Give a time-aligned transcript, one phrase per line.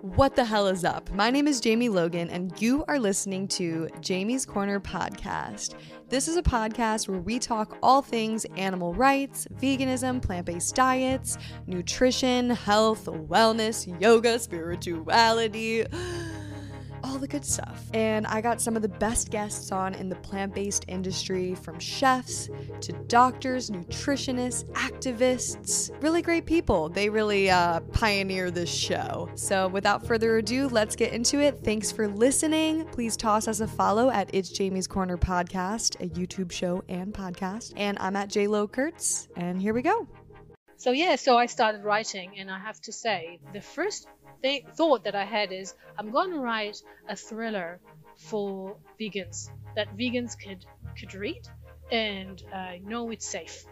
[0.00, 1.10] What the hell is up?
[1.12, 5.74] My name is Jamie Logan, and you are listening to Jamie's Corner Podcast.
[6.08, 11.38] This is a podcast where we talk all things animal rights, veganism, plant based diets,
[11.66, 15.86] nutrition, health, wellness, yoga, spirituality
[17.04, 17.84] all the good stuff.
[17.94, 21.78] And I got some of the best guests on in the plant based industry from
[21.78, 22.48] chefs
[22.80, 26.88] to doctors, nutritionists, activists, really great people.
[26.88, 29.28] They really uh, pioneer this show.
[29.34, 31.60] So without further ado, let's get into it.
[31.64, 32.84] Thanks for listening.
[32.86, 37.72] Please toss us a follow at It's Jamie's Corner Podcast, a YouTube show and podcast.
[37.76, 40.06] And I'm at JLo Kurtz, and here we go.
[40.76, 44.08] So yeah, so I started writing, and I have to say, the first
[44.42, 47.80] th- thought that I had is I'm going to write a thriller
[48.16, 50.64] for vegans that vegans could
[50.98, 51.42] could read
[51.90, 53.64] and uh, know it's safe.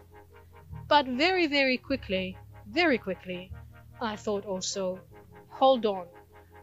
[0.88, 2.37] But very very quickly,
[2.69, 3.51] very quickly,
[4.01, 5.01] I thought also,
[5.48, 6.06] hold on,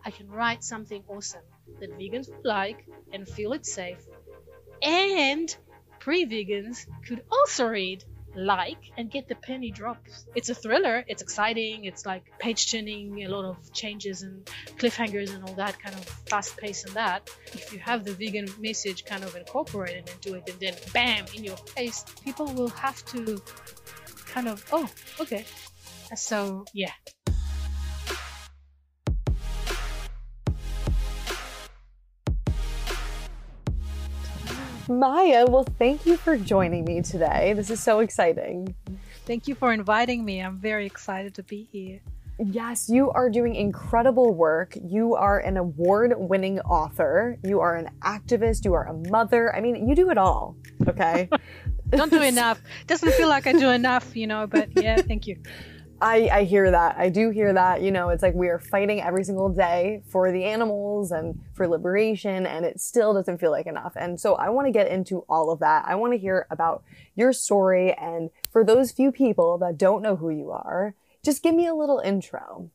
[0.05, 1.43] I can write something awesome
[1.79, 4.04] that vegans would like and feel it's safe,
[4.82, 5.55] and
[5.99, 8.04] pre-vegans could also read
[8.38, 10.26] like and get the penny drops.
[10.35, 14.46] It's a thriller, it's exciting, it's like page turning, a lot of changes and
[14.77, 17.29] cliffhangers and all that kind of fast pace and that.
[17.54, 21.44] If you have the vegan message kind of incorporated into it and then bam in
[21.44, 23.41] your face, people will have to
[24.27, 25.46] kind of, oh, okay.
[26.16, 26.91] So, yeah,
[34.90, 37.52] Maya, well, thank you for joining me today.
[37.54, 38.74] This is so exciting.
[39.26, 40.40] Thank you for inviting me.
[40.40, 41.99] I'm very excited to be here.
[42.40, 44.77] Yes, you are doing incredible work.
[44.82, 47.38] You are an award winning author.
[47.44, 48.63] You are an activist.
[48.63, 49.54] You are a mother.
[49.54, 50.55] I mean, you do it all.
[50.88, 51.29] Okay.
[51.90, 52.62] Don't do enough.
[52.85, 55.38] Doesn't feel like I do enough, you know, but yeah, thank you.
[55.99, 56.95] I, I hear that.
[56.98, 57.81] I do hear that.
[57.81, 61.67] You know, it's like we are fighting every single day for the animals and for
[61.67, 63.93] liberation, and it still doesn't feel like enough.
[63.95, 65.85] And so I want to get into all of that.
[65.88, 66.83] I want to hear about
[67.16, 67.94] your story.
[67.94, 71.73] And for those few people that don't know who you are, just give me a
[71.73, 72.69] little intro.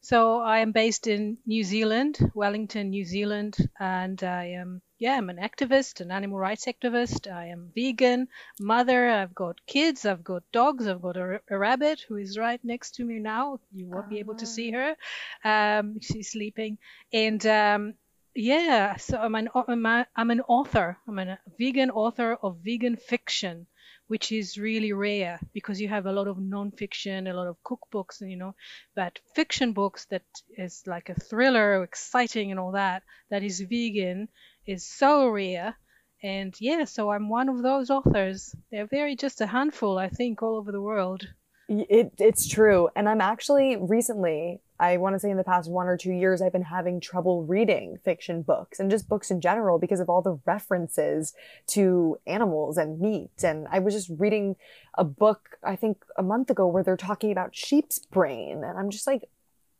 [0.00, 5.30] So I am based in New Zealand, Wellington, New Zealand, and I am yeah, I'm
[5.30, 7.32] an activist, an animal rights activist.
[7.32, 8.26] I am vegan,
[8.58, 9.08] mother.
[9.08, 10.04] I've got kids.
[10.04, 10.88] I've got dogs.
[10.88, 13.60] I've got a, a rabbit who is right next to me now.
[13.72, 14.96] You won't be able to see her.
[15.44, 16.78] Um, she's sleeping.
[17.12, 17.94] And um,
[18.34, 20.98] yeah, so I'm an I'm, a, I'm an author.
[21.06, 23.66] I'm a vegan author of vegan fiction
[24.08, 28.20] which is really rare because you have a lot of non-fiction, a lot of cookbooks,
[28.20, 28.54] and you know,
[28.96, 30.24] but fiction books that
[30.56, 34.28] is like a thriller, exciting and all that, that is vegan
[34.66, 35.76] is so rare.
[36.22, 38.54] And yeah, so I'm one of those authors.
[38.72, 41.22] They're very just a handful, I think, all over the world.
[41.68, 42.88] It, it's true.
[42.96, 46.40] And I'm actually recently, I want to say in the past one or two years,
[46.40, 50.22] I've been having trouble reading fiction books and just books in general because of all
[50.22, 51.34] the references
[51.68, 53.42] to animals and meat.
[53.42, 54.56] And I was just reading
[54.96, 58.62] a book, I think a month ago, where they're talking about sheep's brain.
[58.64, 59.28] And I'm just like,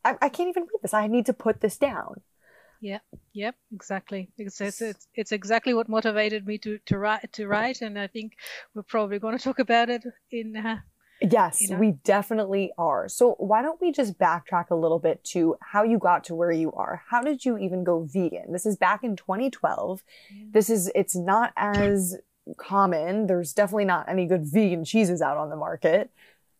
[0.03, 0.93] I, I can't even read this.
[0.93, 2.21] I need to put this down.
[2.81, 2.99] Yeah,
[3.33, 4.31] yep, exactly.
[4.37, 8.07] It's, it's, it's, it's exactly what motivated me to, to write to write, and I
[8.07, 8.33] think
[8.73, 10.55] we're probably going to talk about it in.
[10.55, 10.77] Uh,
[11.21, 11.77] yes, you know.
[11.77, 13.07] we definitely are.
[13.07, 16.51] So why don't we just backtrack a little bit to how you got to where
[16.51, 17.03] you are?
[17.09, 18.51] How did you even go vegan?
[18.51, 20.03] This is back in 2012.
[20.31, 20.43] Yeah.
[20.51, 22.17] This is it's not as
[22.57, 23.27] common.
[23.27, 26.09] There's definitely not any good vegan cheeses out on the market.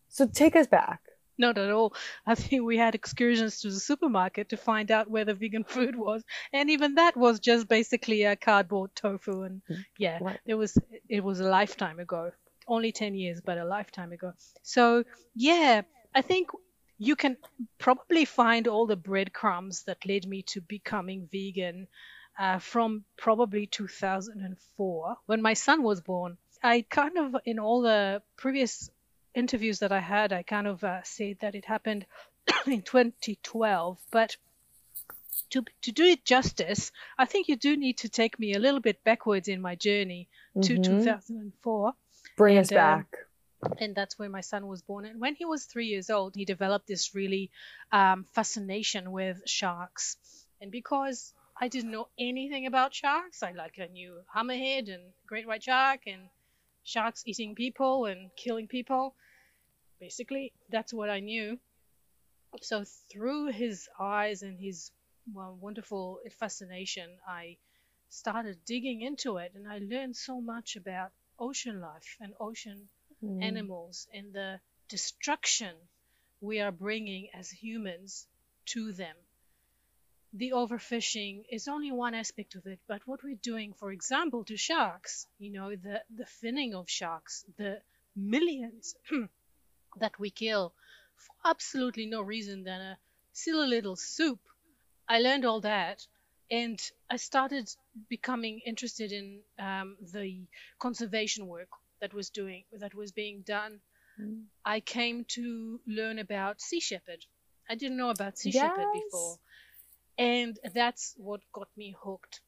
[0.08, 1.00] So take us back.
[1.38, 1.94] Not at all.
[2.26, 5.96] I think we had excursions to the supermarket to find out where the vegan food
[5.96, 6.22] was,
[6.52, 9.42] and even that was just basically a cardboard tofu.
[9.42, 10.38] And mm, yeah, right.
[10.44, 10.76] it was
[11.08, 12.30] it was a lifetime ago,
[12.70, 14.32] only ten years, but a lifetime ago.
[14.62, 15.04] So
[15.34, 15.82] yeah,
[16.14, 16.48] I think
[16.98, 17.36] you can
[17.78, 21.88] probably find all the breadcrumbs that led me to becoming vegan
[22.38, 26.36] uh, from probably 2004 when my son was born.
[26.62, 28.90] I kind of in all the previous
[29.34, 32.06] interviews that I had, I kind of uh, said that it happened
[32.66, 34.36] in 2012, but
[35.50, 38.80] to to do it justice, I think you do need to take me a little
[38.80, 40.28] bit backwards in my journey
[40.62, 40.98] to mm-hmm.
[40.98, 41.92] 2004.
[42.40, 43.06] Bring and, us back.
[43.62, 45.04] Um, and that's where my son was born.
[45.04, 47.50] And when he was three years old, he developed this really
[47.92, 50.16] um, fascination with sharks.
[50.58, 55.46] And because I didn't know anything about sharks, I like I knew hammerhead and great
[55.46, 56.22] white shark and
[56.82, 59.14] sharks eating people and killing people.
[60.00, 61.58] Basically, that's what I knew.
[62.62, 64.90] So through his eyes and his
[65.34, 67.58] well, wonderful fascination, I
[68.08, 72.88] started digging into it, and I learned so much about ocean life and ocean
[73.24, 73.42] mm.
[73.42, 75.74] animals and the destruction
[76.40, 78.26] we are bringing as humans
[78.66, 79.16] to them.
[80.32, 84.56] The overfishing is only one aspect of it, but what we're doing, for example, to
[84.56, 87.80] sharks, you know, the, the finning of sharks, the
[88.14, 88.94] millions
[89.98, 90.72] that we kill
[91.16, 92.98] for absolutely no reason than a
[93.32, 94.40] silly little soup.
[95.08, 96.06] I learned all that
[96.50, 97.68] and I started
[98.08, 100.46] becoming interested in um, the
[100.78, 101.68] conservation work
[102.00, 103.80] that was doing that was being done.
[104.20, 104.44] Mm.
[104.64, 107.24] I came to learn about sea shepherd.
[107.68, 108.62] I didn't know about sea yes.
[108.62, 109.36] shepherd before,
[110.18, 112.40] and that's what got me hooked.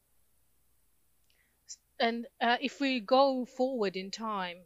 [2.01, 4.57] And uh, if we go forward in time,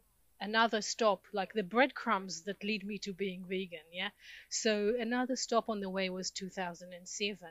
[0.41, 4.09] another stop, like the breadcrumbs that lead me to being vegan, yeah.
[4.49, 7.49] So another stop on the way was 2007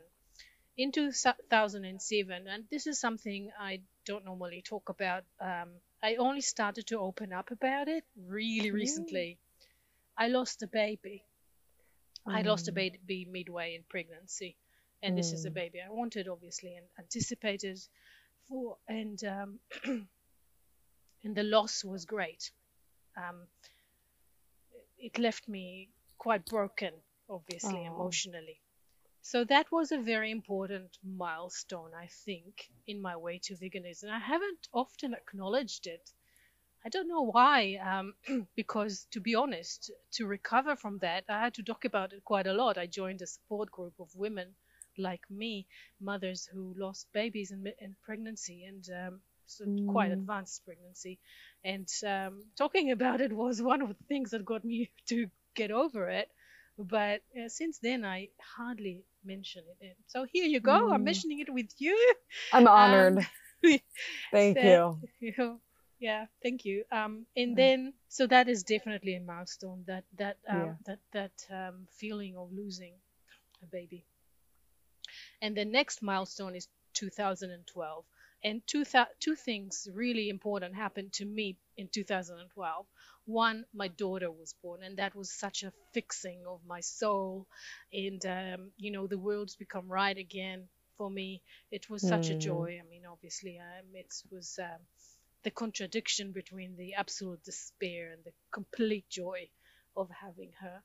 [0.76, 5.24] in 2007, and this is something I don't normally talk about.
[5.40, 5.68] Um,
[6.02, 9.38] I only started to open up about it really recently.
[10.16, 11.24] I lost a baby.
[12.28, 12.34] Mm.
[12.36, 12.74] I lost a mm.
[12.74, 14.56] baby midway in pregnancy,
[15.02, 15.16] and mm.
[15.16, 15.54] this is a mm.
[15.54, 17.80] baby I wanted, obviously, and anticipated
[18.48, 19.58] for, and um,
[21.24, 22.50] and the loss was great.
[23.16, 23.46] Um,
[24.98, 25.88] it left me
[26.18, 26.92] quite broken,
[27.30, 27.94] obviously, oh.
[27.94, 28.60] emotionally.
[29.28, 34.08] So that was a very important milestone, I think, in my way to veganism.
[34.08, 36.12] I haven't often acknowledged it.
[36.84, 38.14] I don't know why, um,
[38.54, 42.46] because to be honest, to recover from that, I had to talk about it quite
[42.46, 42.78] a lot.
[42.78, 44.54] I joined a support group of women
[44.96, 45.66] like me,
[46.00, 49.88] mothers who lost babies in, in pregnancy and um, so mm.
[49.88, 51.18] quite advanced pregnancy.
[51.64, 55.72] And um, talking about it was one of the things that got me to get
[55.72, 56.30] over it.
[56.78, 59.96] But uh, since then, I hardly mention it.
[60.06, 60.88] So here you go.
[60.88, 60.94] Mm.
[60.94, 62.14] I'm mentioning it with you.
[62.52, 63.18] I'm honored.
[63.18, 63.26] Um,
[64.32, 65.60] thank so, you.
[65.98, 66.84] yeah, thank you.
[66.92, 69.84] Um, and then so that is definitely a milestone.
[69.86, 70.74] That that um, yeah.
[70.86, 72.94] that that um, feeling of losing
[73.62, 74.04] a baby.
[75.40, 78.04] And the next milestone is 2012.
[78.44, 82.86] And two, th- two things really important happened to me in 2012
[83.26, 87.46] one my daughter was born and that was such a fixing of my soul
[87.92, 92.30] and um, you know the world's become right again for me it was such mm.
[92.30, 92.40] a hmm.
[92.40, 94.80] joy i mean obviously um, it was um,
[95.42, 99.48] the contradiction between the absolute despair and the complete joy
[99.96, 100.80] of having her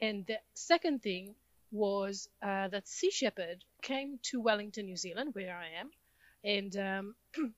[0.00, 1.34] and the second thing
[1.70, 5.90] was uh, that sea shepherd came to wellington new zealand where i am
[6.44, 7.14] and um,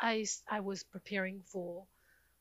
[0.00, 1.84] I, I was preparing for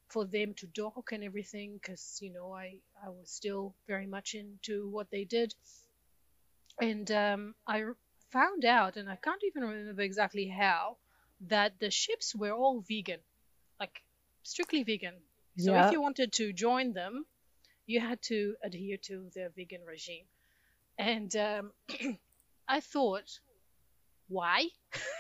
[0.09, 2.75] for them to dock and everything because you know I
[3.05, 5.53] I was still very much into what they did,
[6.81, 7.83] and um, I
[8.31, 10.97] found out, and I can't even remember exactly how,
[11.47, 13.19] that the ships were all vegan,
[13.79, 14.01] like
[14.43, 15.15] strictly vegan.
[15.57, 15.87] So yeah.
[15.87, 17.25] if you wanted to join them,
[17.85, 20.25] you had to adhere to their vegan regime,
[20.97, 21.71] and um,
[22.67, 23.39] I thought
[24.29, 24.67] why?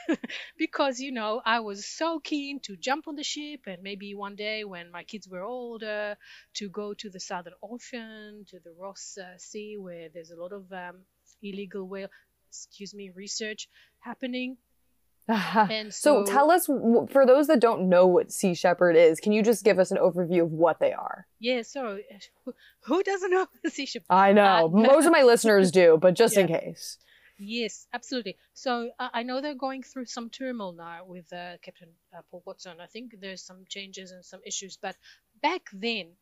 [0.57, 4.35] because, you know, I was so keen to jump on the ship and maybe one
[4.35, 6.15] day when my kids were older
[6.55, 10.53] to go to the Southern Ocean, to the Ross uh, Sea, where there's a lot
[10.53, 11.01] of um,
[11.41, 12.07] illegal whale,
[12.49, 13.67] excuse me, research
[13.99, 14.57] happening.
[15.29, 19.31] and so, so, tell us, for those that don't know what Sea Shepherd is, can
[19.31, 21.27] you just give us an overview of what they are?
[21.39, 21.99] Yeah, so
[22.81, 24.07] who doesn't know Sea Shepherd?
[24.09, 24.65] I know.
[24.65, 26.41] Uh, Most of my listeners do, but just yeah.
[26.41, 26.97] in case.
[27.39, 28.37] Yes, absolutely.
[28.53, 32.43] So uh, I know they're going through some turmoil now with uh, Captain uh, Paul
[32.45, 32.79] Watson.
[32.79, 34.95] I think there's some changes and some issues, but
[35.41, 36.17] back then,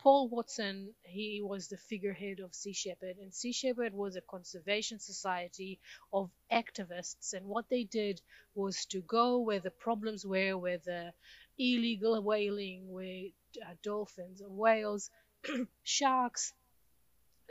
[0.00, 4.98] Paul Watson, he was the figurehead of Sea Shepherd, and Sea Shepherd was a conservation
[4.98, 5.78] society
[6.12, 8.20] of activists, and what they did
[8.54, 11.12] was to go where the problems were, where the
[11.58, 13.26] illegal whaling, where
[13.64, 15.10] uh, dolphins and whales,
[15.84, 16.52] sharks,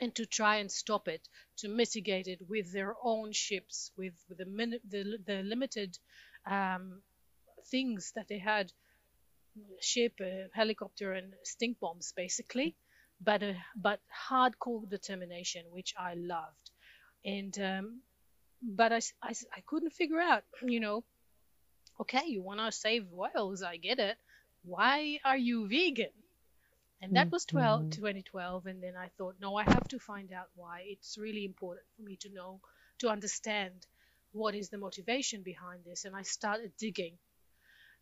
[0.02, 1.28] and to try and stop it,
[1.58, 5.98] to mitigate it with their own ships, with, with the, min- the, the limited
[6.50, 7.02] um,
[7.72, 8.72] things that they had
[9.80, 12.76] ship, a helicopter, and stink bombs, basically,
[13.22, 16.72] but a, but hardcore determination, which I loved,
[17.26, 18.02] and um,
[18.62, 21.04] but I, I, I couldn't figure out, you know,
[22.02, 24.18] okay, you want to save whales, I get it.
[24.64, 26.12] Why are you vegan?
[27.02, 27.90] And that was 12, mm-hmm.
[27.90, 28.66] 2012.
[28.68, 30.84] And then I thought, no, I have to find out why.
[30.86, 32.60] It's really important for me to know,
[33.00, 33.88] to understand
[34.34, 36.06] what is the motivation behind this.
[36.06, 37.18] And I started digging.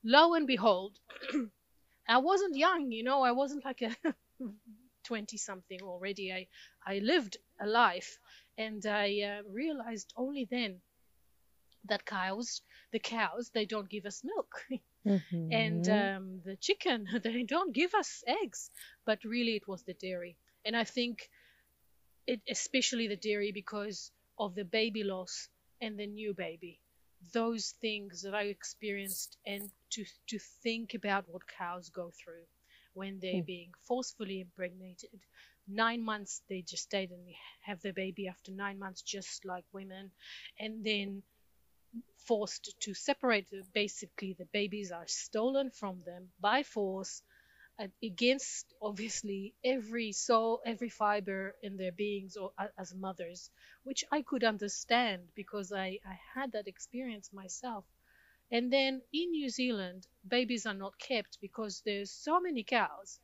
[0.03, 0.98] Lo and behold,
[2.08, 3.96] I wasn't young, you know, I wasn't like a
[5.06, 6.34] 20 something already.
[6.34, 6.48] I,
[6.86, 8.18] I lived a life
[8.58, 10.82] and I uh, realized only then
[11.86, 14.65] that cows, the cows, they don't give us milk.
[15.08, 15.51] Mm-hmm.
[15.51, 18.70] And um, the chicken, they don't give us eggs.
[19.06, 20.38] But really, it was the dairy.
[20.65, 21.29] And I think
[22.27, 25.48] it, especially the dairy because of the baby loss
[25.82, 26.79] and the new baby
[27.34, 32.46] those things that I experienced and to to think about what cows go through
[32.94, 33.46] when they're mm.
[33.46, 35.20] being forcefully impregnated.
[35.68, 37.24] Nine months they just gestate and
[37.63, 40.12] have their baby after nine months, just like women,
[40.60, 41.22] and then
[42.17, 43.50] forced to separate.
[43.74, 47.22] Basically, the babies are stolen from them by force
[47.79, 53.50] uh, against obviously every soul, every fiber in their beings or as mothers,
[53.84, 57.86] which I could understand because I, I had that experience myself.
[58.51, 63.19] And then in New Zealand, babies are not kept because there's so many cows.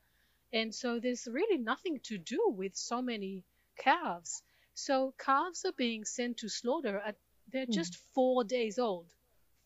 [0.53, 3.43] And so there's really nothing to do with so many
[3.77, 4.41] calves.
[4.73, 7.17] So calves are being sent to slaughter at
[7.51, 7.73] they're mm.
[7.73, 9.07] just four days old.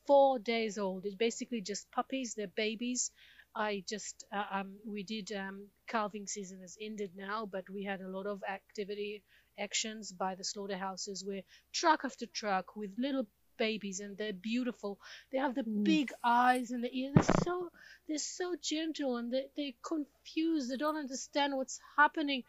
[0.05, 1.05] Four days old.
[1.05, 3.12] It's basically just puppies, they're babies.
[3.55, 8.01] I just uh, um, we did um, calving season has ended now, but we had
[8.01, 9.24] a lot of activity
[9.57, 11.41] actions by the slaughterhouses where
[11.74, 14.98] truck after truck with little babies and they're beautiful.
[15.31, 15.83] They have the mm.
[15.83, 17.13] big eyes and the ears.
[17.15, 17.69] They're so
[18.07, 20.71] they're so gentle and they they're confused.
[20.71, 22.43] They don't understand what's happening.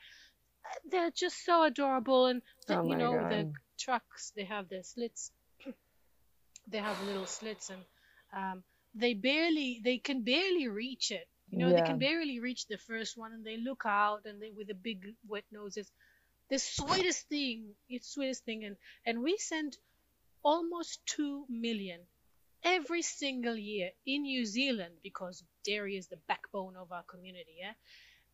[0.91, 3.31] They're just so adorable and oh you know God.
[3.31, 5.33] the trucks they have their slits.
[6.71, 7.83] they have little slits and
[8.37, 8.63] um,
[8.95, 11.77] they barely they can barely reach it you know yeah.
[11.77, 14.75] they can barely reach the first one and they look out and they with the
[14.75, 15.91] big wet noses
[16.51, 19.77] the sweetest thing it's sweetest thing and and we send
[20.43, 22.01] almost 2 million
[22.65, 27.73] every single year in New Zealand because dairy is the backbone of our community yeah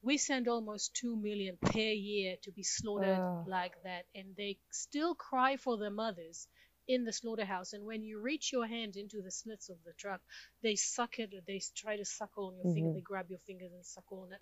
[0.06, 5.16] we send almost 2 million per year to be slaughtered like that and they still
[5.16, 6.46] cry for their mothers
[6.86, 7.72] in the slaughterhouse.
[7.72, 10.20] And when you reach your hand into the slits of the truck,
[10.62, 12.74] they suck it, they try to suckle on your mm-hmm.
[12.74, 14.40] finger, they grab your fingers and suckle on it.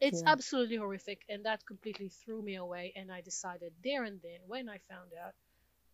[0.00, 0.32] It's yeah.
[0.32, 2.92] absolutely horrific, and that completely threw me away.
[2.96, 5.34] And I decided there and then, when I found out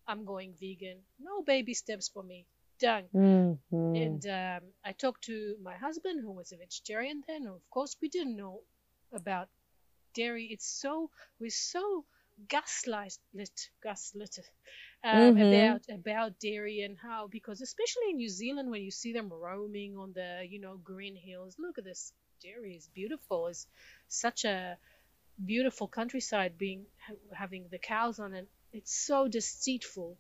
[0.09, 2.47] I'm going vegan, no baby steps for me,
[2.81, 3.05] done.
[3.15, 3.95] Mm-hmm.
[3.95, 7.47] And um, I talked to my husband, who was a vegetarian then.
[7.47, 8.63] Of course, we didn't know
[9.13, 9.49] about
[10.15, 10.49] dairy.
[10.51, 12.05] It's so we're so
[12.49, 14.39] gaslight lit gaslit
[15.05, 15.43] um, mm-hmm.
[15.43, 19.97] about about dairy and how because especially in New Zealand when you see them roaming
[19.97, 23.67] on the you know green hills look at this dairy is beautiful it's
[24.09, 24.77] such a
[25.45, 26.85] beautiful countryside being
[27.33, 30.17] having the cows on it it's so deceitful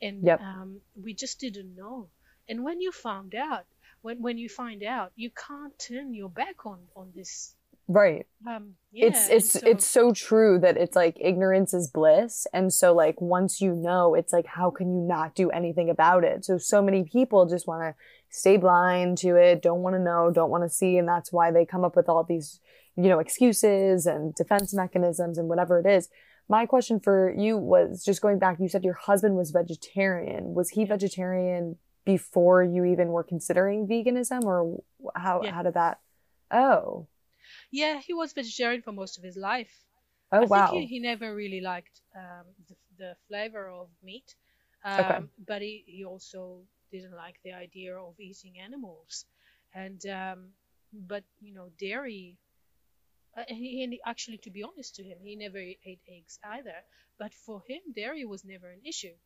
[0.00, 0.40] and yep.
[0.40, 2.08] um, we just didn't know
[2.48, 3.64] and when you found out
[4.02, 7.54] when when you find out you can't turn your back on on this
[7.92, 8.26] Right.
[8.46, 9.60] Um, yeah, it's it's so...
[9.64, 12.46] it's so true that it's like ignorance is bliss.
[12.52, 16.24] And so like once you know it's like how can you not do anything about
[16.24, 16.44] it?
[16.44, 17.94] So so many people just want to
[18.30, 20.96] stay blind to it don't want to know don't want to see.
[20.96, 22.60] And that's why they come up with all these
[22.96, 26.08] you know excuses and defense mechanisms and whatever it is.
[26.48, 30.54] My question for you was just going back you said your husband was vegetarian.
[30.54, 34.82] Was he vegetarian before you even were considering veganism or
[35.14, 35.52] how yeah.
[35.52, 36.00] how did that
[36.50, 37.06] oh
[37.72, 39.72] yeah, he was vegetarian for most of his life.
[40.30, 40.70] Oh I wow!
[40.72, 44.34] He, he, never really liked um, the, the, flavor of meat,
[44.84, 45.18] um, okay.
[45.46, 46.60] but he, he also
[46.90, 49.24] didn't like the idea of eating animals,
[49.74, 50.48] and um,
[50.92, 52.38] but you know dairy.
[53.36, 56.76] Uh, and, he, and actually, to be honest to him, he never ate eggs either.
[57.18, 59.16] But for him, dairy was never an issue.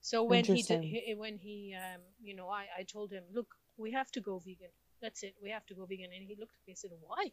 [0.00, 3.48] So when he did, he, when he, um, you know, I, I told him, look,
[3.76, 4.70] we have to go vegan.
[5.02, 5.34] That's it.
[5.42, 6.10] We have to go vegan.
[6.14, 7.32] And he looked at me and said, why?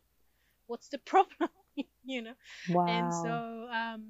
[0.67, 1.49] What's the problem
[2.03, 2.33] you know
[2.69, 2.85] wow.
[2.87, 4.03] and so um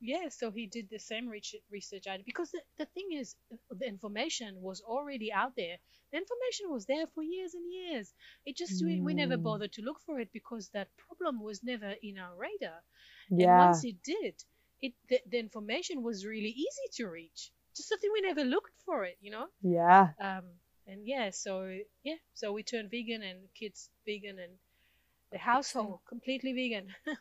[0.00, 3.36] yeah so he did the same research I did because the, the thing is
[3.70, 5.76] the information was already out there
[6.10, 8.12] the information was there for years and years
[8.44, 8.86] it just mm.
[8.86, 9.42] we, we never mm.
[9.44, 12.82] bothered to look for it because that problem was never in our radar
[13.30, 13.46] yeah.
[13.46, 14.34] and once it did
[14.80, 19.04] it the, the information was really easy to reach just something we never looked for
[19.04, 20.44] it you know yeah um
[20.88, 24.52] and yeah so yeah so we turned vegan and kids vegan and
[25.32, 26.88] the household completely vegan.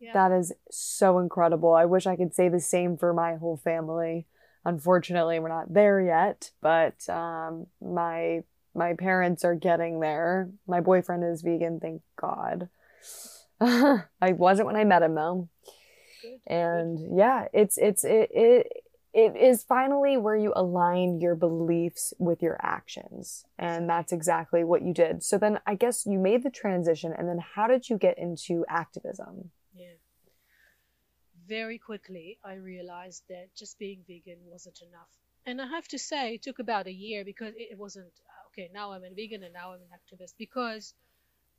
[0.00, 0.12] yeah.
[0.14, 1.72] That is so incredible.
[1.72, 4.26] I wish I could say the same for my whole family.
[4.64, 8.42] Unfortunately, we're not there yet, but um, my
[8.74, 10.50] my parents are getting there.
[10.66, 12.68] My boyfriend is vegan, thank God.
[13.60, 15.48] I wasn't when I met him though.
[16.22, 18.83] Good, and yeah, it's it's it, it
[19.14, 23.44] it is finally where you align your beliefs with your actions.
[23.56, 25.22] And that's exactly what you did.
[25.22, 28.64] So then I guess you made the transition and then how did you get into
[28.68, 29.52] activism?
[29.72, 29.94] Yeah.
[31.46, 35.10] Very quickly I realized that just being vegan wasn't enough.
[35.46, 38.10] And I have to say it took about a year because it wasn't
[38.48, 40.92] okay, now I'm a vegan and now I'm an activist because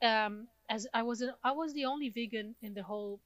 [0.02, 3.22] um, as I was I was the only vegan in the whole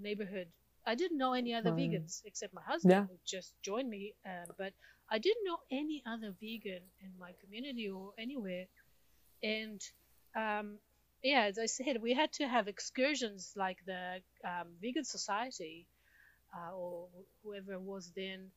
[0.00, 0.48] neighborhood
[0.88, 3.02] I didn't know any other vegans except my husband yeah.
[3.02, 4.14] who just joined me.
[4.24, 4.72] Uh, but
[5.10, 8.64] I didn't know any other vegan in my community or anywhere.
[9.42, 9.80] And
[10.34, 10.78] um,
[11.22, 15.86] yeah, as I said, we had to have excursions like the um, Vegan Society
[16.56, 17.08] uh, or
[17.42, 18.50] whoever was then.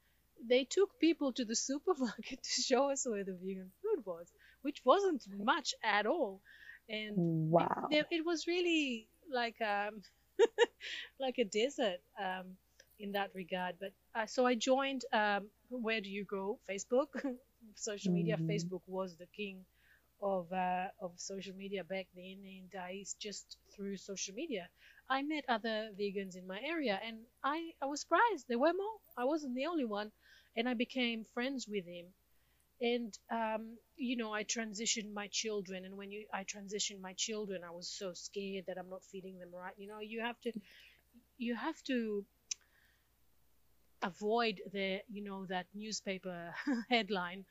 [0.47, 4.27] They took people to the supermarket to show us where the vegan food was,
[4.61, 6.39] which wasn't much at all.
[6.88, 7.88] And wow.
[7.91, 10.01] it, it was really like um,
[11.19, 12.57] like a desert um,
[13.00, 13.75] in that regard.
[13.79, 15.03] But uh, so I joined.
[15.13, 16.60] Um, where do you go?
[16.69, 17.10] Facebook,
[17.75, 18.38] social media.
[18.38, 18.50] Mm-hmm.
[18.50, 19.65] Facebook was the king
[20.21, 24.69] of uh, of social media back then, and I just through social media
[25.10, 28.98] I met other vegans in my area, and I I was surprised there were more.
[29.17, 30.12] I wasn't the only one,
[30.55, 32.07] and I became friends with him.
[32.81, 37.61] And um, you know, I transitioned my children, and when you I transitioned my children,
[37.67, 39.73] I was so scared that I'm not feeding them right.
[39.77, 40.51] You know, you have to
[41.38, 42.25] you have to
[44.01, 46.55] avoid the you know that newspaper
[46.89, 47.45] headline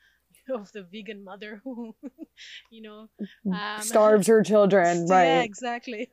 [0.53, 1.95] of the vegan mother who,
[2.71, 3.53] you know, mm-hmm.
[3.53, 5.25] um, starves her children, right?
[5.25, 6.09] Yeah, exactly.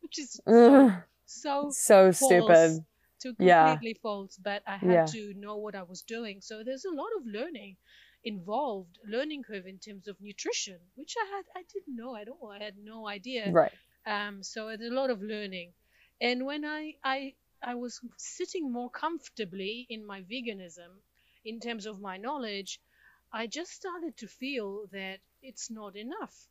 [0.00, 0.92] Which is so,
[1.26, 2.84] so, so stupid.
[3.20, 4.02] To completely yeah.
[4.02, 5.06] false, but I had yeah.
[5.06, 6.40] to know what I was doing.
[6.42, 7.76] So there's a lot of learning
[8.24, 12.50] involved, learning curve in terms of nutrition, which I had I didn't know at all.
[12.50, 13.50] I had no idea.
[13.52, 13.72] Right.
[14.06, 14.42] Um.
[14.42, 15.72] So there's a lot of learning,
[16.20, 20.92] and when I I I was sitting more comfortably in my veganism,
[21.44, 22.80] in terms of my knowledge,
[23.32, 26.48] I just started to feel that it's not enough.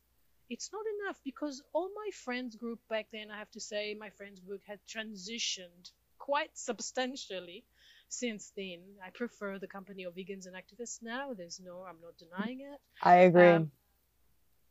[0.50, 4.10] It's not enough because all my friends group back then, I have to say, my
[4.10, 7.64] friends group had transitioned quite substantially
[8.08, 8.80] since then.
[9.04, 11.32] I prefer the company of vegans and activists now.
[11.34, 12.80] There's no, I'm not denying it.
[13.02, 13.48] I agree.
[13.48, 13.70] Um,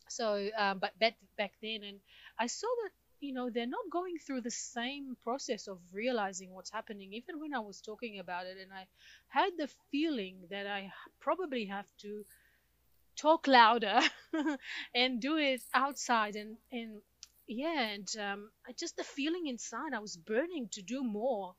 [0.07, 1.99] so, um, but back back then, and
[2.37, 2.91] I saw that
[3.23, 7.53] you know they're not going through the same process of realizing what's happening even when
[7.53, 8.85] i was talking about it and i
[9.29, 10.91] had the feeling that i
[11.21, 12.25] probably have to
[13.15, 14.01] talk louder
[14.95, 17.01] and do it outside and and
[17.47, 21.55] yeah and um, just the feeling inside i was burning to do more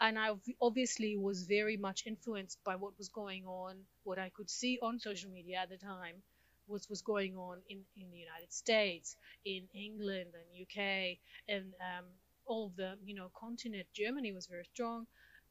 [0.00, 0.30] and i
[0.60, 4.98] obviously was very much influenced by what was going on what i could see on
[4.98, 6.16] social media at the time
[6.66, 12.04] what was going on in, in the United States, in England and UK, and um,
[12.46, 13.86] all the you know continent.
[13.94, 15.06] Germany was very strong,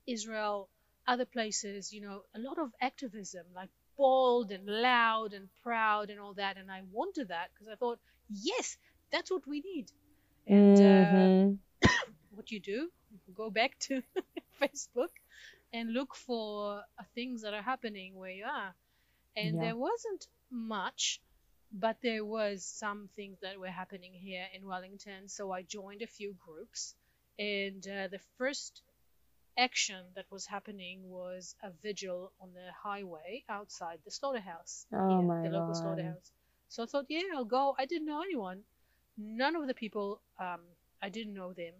[0.08, 0.70] Israel,
[1.08, 1.94] other places.
[1.94, 6.58] You know, a lot of activism, like bold and loud and proud and all that.
[6.58, 8.78] And I wanted that because I thought, yes,
[9.12, 9.92] that's what we need.
[10.48, 11.50] And uh, mm-hmm.
[11.54, 11.56] uh,
[12.36, 12.90] what you do,
[13.36, 14.02] go back to
[14.62, 15.14] Facebook
[15.74, 18.74] and look for uh, things that are happening where you are.
[19.36, 19.62] And yeah.
[19.62, 21.22] there wasn't much,
[21.72, 25.28] but there was some things that were happening here in Wellington.
[25.28, 26.96] So I joined a few groups,
[27.38, 28.82] and uh, the first
[29.58, 35.42] action that was happening was a vigil on the highway outside the slaughterhouse, oh my
[35.44, 35.78] the local God.
[35.78, 36.32] slaughterhouse.
[36.70, 37.76] So I thought, yeah, I'll go.
[37.78, 38.64] I didn't know anyone.
[39.18, 40.62] None of the people, um,
[41.02, 41.74] I didn't know them.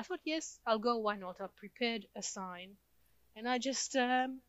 [0.00, 0.96] I thought, yes, I'll go.
[0.96, 1.42] Why not?
[1.42, 2.70] I prepared a sign,
[3.36, 4.40] and I just um,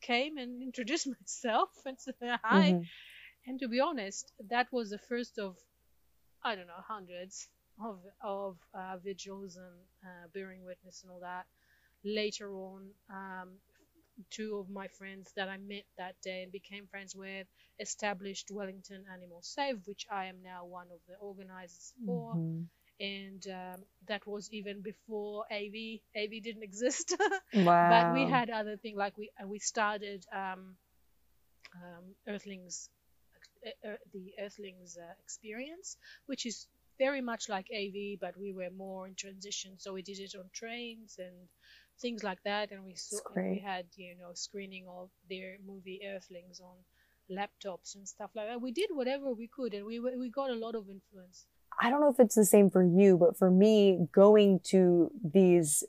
[0.00, 2.72] came and introduced myself and said hi.
[2.72, 2.82] Mm-hmm.
[3.46, 5.54] And to be honest, that was the first of,
[6.42, 7.48] I don't know, hundreds
[7.80, 11.46] of, of uh, vigils and uh, bearing witness and all that.
[12.04, 13.50] Later on, um,
[14.32, 17.46] two of my friends that I met that day and became friends with
[17.78, 22.34] established Wellington Animal Save, which I am now one of the organizers for.
[22.34, 22.62] Mm-hmm.
[23.00, 26.02] And um, that was even before AV.
[26.16, 27.14] AV didn't exist.
[27.52, 27.64] wow.
[27.88, 30.76] But we had other things like we we started um,
[31.82, 32.88] um, Earthlings
[33.66, 36.66] uh, uh, the Earthlings uh, experience, which is
[36.98, 39.78] very much like AV, but we were more in transition.
[39.78, 41.48] So we did it on trains and
[42.00, 46.00] things like that, and we saw and we had you know screening of their movie
[46.06, 46.76] Earthlings on
[47.30, 48.60] laptops and stuff like that.
[48.60, 51.46] We did whatever we could, and we we got a lot of influence.
[51.80, 55.84] I don't know if it's the same for you, but for me, going to these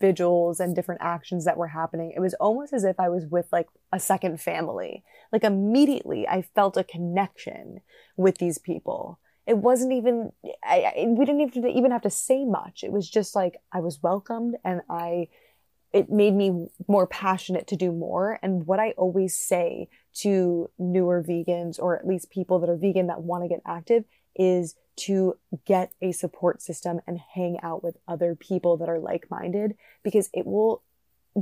[0.00, 3.46] vigils and different actions that were happening, it was almost as if I was with
[3.52, 5.04] like a second family.
[5.32, 7.80] Like immediately, I felt a connection
[8.16, 9.20] with these people.
[9.46, 10.32] It wasn't even,
[10.64, 12.84] I, I, we didn't even, even have to say much.
[12.84, 15.28] It was just like I was welcomed and I,
[15.92, 18.38] it made me more passionate to do more.
[18.42, 23.08] And what I always say to newer vegans, or at least people that are vegan
[23.08, 24.04] that want to get active,
[24.36, 29.30] is to get a support system and hang out with other people that are like
[29.30, 30.82] minded because it will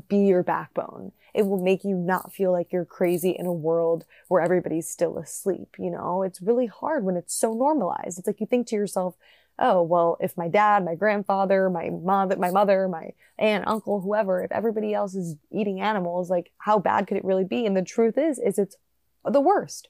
[0.09, 1.13] be your backbone.
[1.35, 5.19] It will make you not feel like you're crazy in a world where everybody's still
[5.19, 5.77] asleep.
[5.79, 8.19] You know, it's really hard when it's so normalized.
[8.19, 9.17] It's like you think to yourself,
[9.59, 14.43] oh, well, if my dad, my grandfather, my mother, my mother, my aunt, uncle, whoever,
[14.43, 17.67] if everybody else is eating animals, like how bad could it really be?
[17.67, 18.77] And the truth is, is it's
[19.25, 19.89] the worst,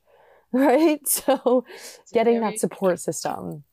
[0.52, 1.06] right?
[1.06, 3.64] So it's getting very, that support system.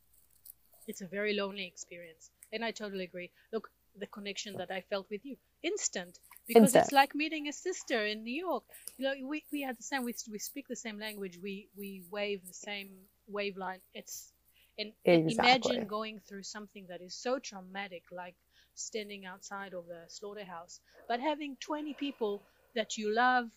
[0.87, 2.29] It's a very lonely experience.
[2.53, 3.31] And I totally agree.
[3.51, 6.85] Look, the connection that I felt with you, instant, because instant.
[6.85, 8.63] it's like meeting a sister in New York.
[8.97, 10.03] You know, we, we are the same.
[10.03, 11.39] We, we speak the same language.
[11.41, 12.89] We we wave the same
[13.27, 13.79] waveline.
[13.93, 14.31] It's
[14.77, 15.33] and, exactly.
[15.33, 18.35] imagine going through something that is so traumatic, like
[18.75, 22.43] standing outside of the slaughterhouse, but having 20 people
[22.75, 23.49] that you love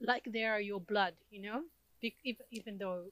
[0.00, 1.62] like they are your blood, you know?
[2.00, 3.04] Be- even though,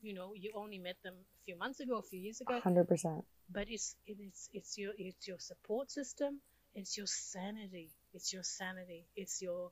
[0.00, 2.60] you know, you only met them a few months ago, a few years ago.
[2.64, 3.22] 100%.
[3.50, 6.40] But it's, it's, it's, your, it's your support system,
[6.74, 7.90] it's your sanity.
[8.14, 9.06] It's your sanity.
[9.16, 9.70] It's your,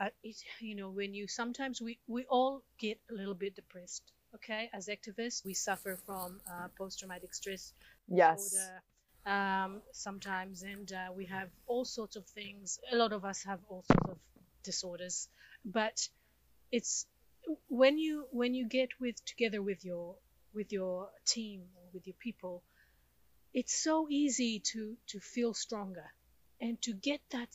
[0.00, 4.12] uh, it, you know, when you sometimes we, we all get a little bit depressed
[4.34, 7.72] okay as activists we suffer from uh, post-traumatic stress
[8.08, 8.82] yes disorder,
[9.26, 13.60] um, sometimes and uh, we have all sorts of things a lot of us have
[13.68, 14.18] all sorts of
[14.62, 15.28] disorders
[15.64, 16.08] but
[16.70, 17.06] it's
[17.68, 20.16] when you when you get with together with your
[20.54, 22.62] with your team or with your people
[23.54, 26.04] it's so easy to to feel stronger
[26.60, 27.48] and to get that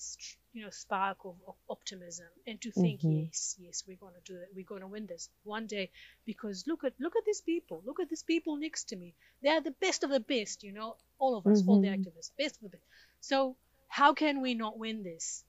[0.54, 3.24] you know spark of, of optimism and to think mm-hmm.
[3.24, 5.90] yes yes we're going to do it we're going to win this one day
[6.26, 9.50] because look at look at these people look at these people next to me they
[9.50, 11.70] are the best of the best you know all of us mm-hmm.
[11.70, 12.84] all the activists best of the best
[13.20, 13.56] so
[13.88, 15.44] how can we not win this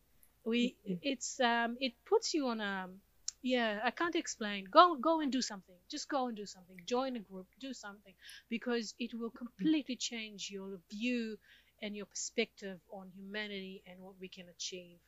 [0.44, 0.94] we mm-hmm.
[1.02, 2.88] it's um it puts you on a
[3.44, 4.64] yeah i can't explain.
[4.72, 5.76] Go go and do something.
[5.90, 6.76] Just go and do something.
[6.86, 7.46] Join a group.
[7.60, 8.14] Do something.
[8.50, 9.44] Because it will mm-hmm.
[9.44, 11.36] completely change your view
[11.82, 14.98] and your perspective on humanity and what we can achieve.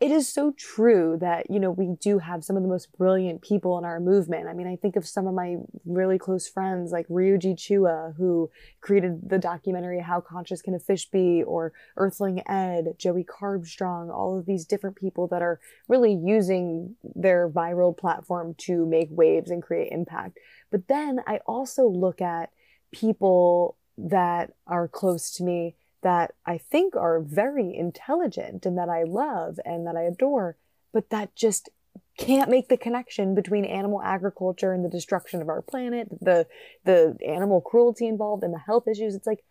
[0.00, 3.42] It is so true that, you know, we do have some of the most brilliant
[3.42, 4.48] people in our movement.
[4.48, 8.50] I mean, I think of some of my really close friends like Ryuji Chua, who
[8.80, 14.36] created the documentary How Conscious Can a Fish Be, or Earthling Ed, Joey Carbstrong, all
[14.36, 19.62] of these different people that are really using their viral platform to make waves and
[19.62, 20.38] create impact.
[20.72, 22.50] But then I also look at
[22.92, 29.02] people that are close to me that I think are very intelligent and that I
[29.02, 30.56] love and that I adore,
[30.92, 31.70] but that just
[32.18, 36.46] can't make the connection between animal agriculture and the destruction of our planet, the
[36.84, 39.14] the animal cruelty involved and the health issues.
[39.14, 39.42] It's like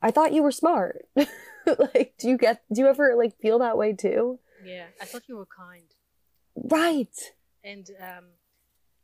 [0.00, 1.04] I thought you were smart.
[1.16, 4.38] like do you get do you ever like feel that way too?
[4.64, 5.86] Yeah, I thought you were kind.
[6.54, 7.34] Right.
[7.64, 8.24] And um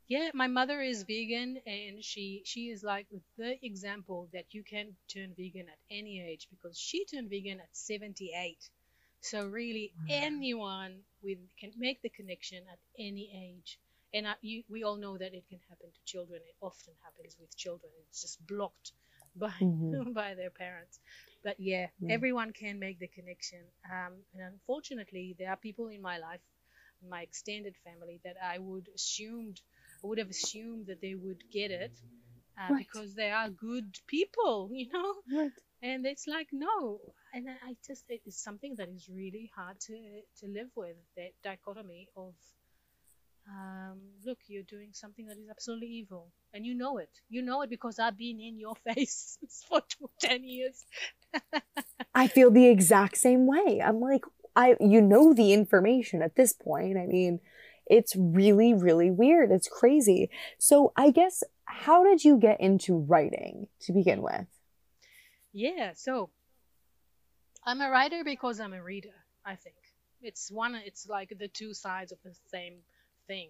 [0.09, 4.97] yeah my mother is vegan and she she is like the example that you can
[5.13, 8.59] turn vegan at any age because she turned vegan at 78
[9.21, 13.79] so really anyone with can make the connection at any age.
[14.15, 16.41] And I, you, we all know that it can happen to children.
[16.47, 17.93] It often happens with children.
[18.09, 18.93] It's just blocked
[19.37, 20.13] by mm-hmm.
[20.21, 21.01] by their parents.
[21.45, 22.11] But yeah mm.
[22.11, 23.61] everyone can make the connection.
[23.91, 26.41] Um, and unfortunately there are people in my life
[27.09, 29.61] my extended family that i would assumed
[30.03, 31.93] I would have assumed that they would get it
[32.59, 32.87] uh, right.
[32.87, 35.15] because they are good people, you know.
[35.33, 35.51] Right.
[35.81, 36.99] And it's like no,
[37.33, 39.95] and I, I just it's something that is really hard to
[40.41, 42.35] to live with that dichotomy of.
[43.51, 47.09] Um, look, you're doing something that is absolutely evil, and you know it.
[47.31, 49.81] You know it because I've been in your face for
[50.21, 50.85] 10 years.
[52.15, 53.81] I feel the exact same way.
[53.83, 56.99] I'm like, I, you know, the information at this point.
[56.99, 57.41] I mean,
[57.89, 59.51] it's really, really weird.
[59.51, 60.31] It's crazy.
[60.59, 64.47] So I guess, how did you get into writing to begin with?
[65.53, 66.31] Yeah, so
[67.65, 69.77] I'm a writer because I'm a reader, I think.
[70.23, 72.75] It's one, it's like the two sides of the same
[73.27, 73.49] thing.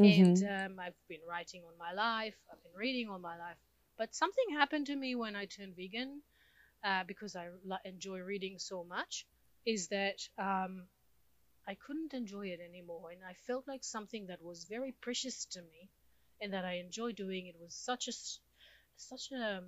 [0.00, 0.24] Mm-hmm.
[0.24, 3.56] And um, I've been writing all my life, I've been reading all my life.
[3.96, 6.20] But something happened to me when I turned vegan
[6.84, 7.48] uh, because I
[7.84, 9.26] enjoy reading so much
[9.64, 10.82] is that um,
[11.66, 15.62] I couldn't enjoy it anymore, and I felt like something that was very precious to
[15.62, 15.90] me,
[16.40, 17.46] and that I enjoy doing.
[17.46, 18.12] It was such a,
[18.96, 19.64] such a, um,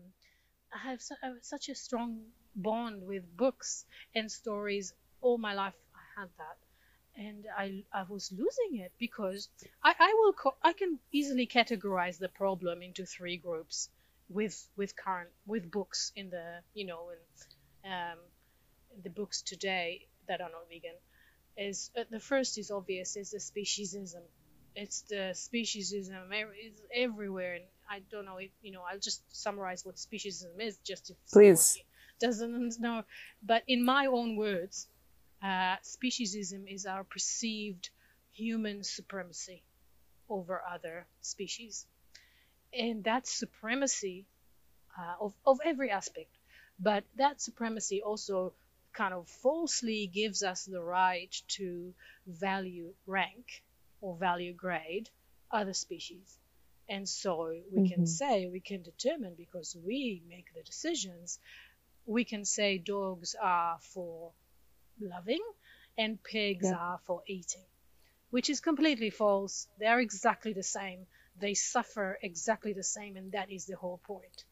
[0.72, 4.92] I have uh, such a strong bond with books and stories.
[5.20, 6.58] All my life, I had that,
[7.16, 9.48] and I, I was losing it because
[9.82, 13.88] I, I will, co- I can easily categorize the problem into three groups
[14.28, 17.10] with with current with books in the you know
[17.84, 18.18] and um,
[19.02, 20.96] the books today that are not vegan
[21.56, 24.22] is uh, the first is obvious is the speciesism.
[24.74, 26.30] It's the speciesism
[26.64, 28.82] is everywhere, and I don't know if you know.
[28.88, 31.78] I'll just summarize what speciesism is, just if please
[32.20, 33.04] doesn't know.
[33.42, 34.88] But in my own words,
[35.42, 37.90] uh, speciesism is our perceived
[38.32, 39.62] human supremacy
[40.28, 41.86] over other species,
[42.72, 44.26] and that supremacy
[44.98, 46.30] uh, of, of every aspect.
[46.78, 48.52] But that supremacy also
[48.96, 51.92] kind of falsely gives us the right to
[52.26, 53.62] value rank
[54.00, 55.10] or value grade
[55.50, 56.38] other species.
[56.88, 57.94] And so we mm-hmm.
[57.94, 61.38] can say, we can determine because we make the decisions,
[62.06, 64.32] we can say dogs are for
[65.00, 65.42] loving
[65.98, 66.76] and pigs yeah.
[66.76, 67.64] are for eating,
[68.30, 69.66] which is completely false.
[69.78, 71.06] They're exactly the same.
[71.38, 74.44] They suffer exactly the same, and that is the whole point.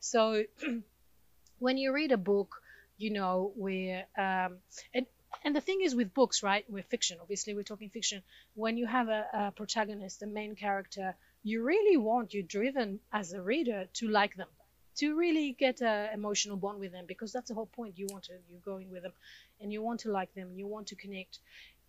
[0.00, 0.44] So
[1.58, 2.61] when you read a book,
[2.98, 4.58] you know, where um,
[4.94, 5.06] and
[5.44, 6.68] and the thing is with books, right?
[6.70, 8.22] With fiction, obviously, we're talking fiction.
[8.54, 13.32] When you have a, a protagonist, a main character, you really want, you're driven as
[13.32, 14.48] a reader to like them,
[14.96, 17.98] to really get an emotional bond with them, because that's the whole point.
[17.98, 19.12] You want to, you're going with them,
[19.60, 21.38] and you want to like them, you want to connect,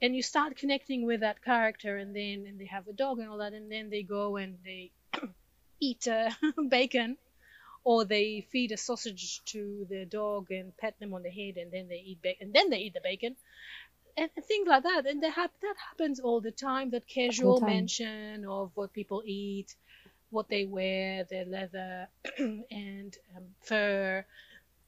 [0.02, 3.30] and you start connecting with that character, and then and they have a dog and
[3.30, 4.92] all that, and then they go and they
[5.80, 6.32] eat uh,
[6.70, 7.18] bacon
[7.84, 11.72] or they feed a sausage to the dog and pat them on the head and
[11.72, 13.36] then they eat bacon and then they eat the bacon.
[14.16, 15.06] And things like that.
[15.08, 17.68] And that, that happens all the time that casual time.
[17.68, 19.76] mention of what people eat
[20.30, 22.08] what they wear their leather
[22.40, 24.26] and um, fur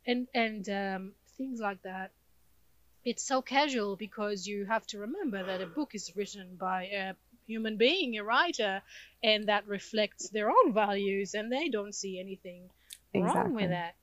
[0.06, 2.12] and and um, things like that.
[3.06, 7.14] It's so casual because you have to remember that a book is written by a
[7.46, 8.82] human being, a writer,
[9.24, 12.70] and that reflects their own values, and they don't see anything
[13.18, 13.42] exactly.
[13.42, 13.96] wrong with that.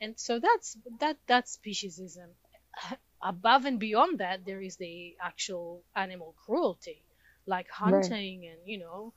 [0.00, 2.28] And so that's that that's speciesism.
[3.22, 7.02] Above and beyond that, there is the actual animal cruelty,
[7.46, 8.50] like hunting, right.
[8.50, 9.12] and you know,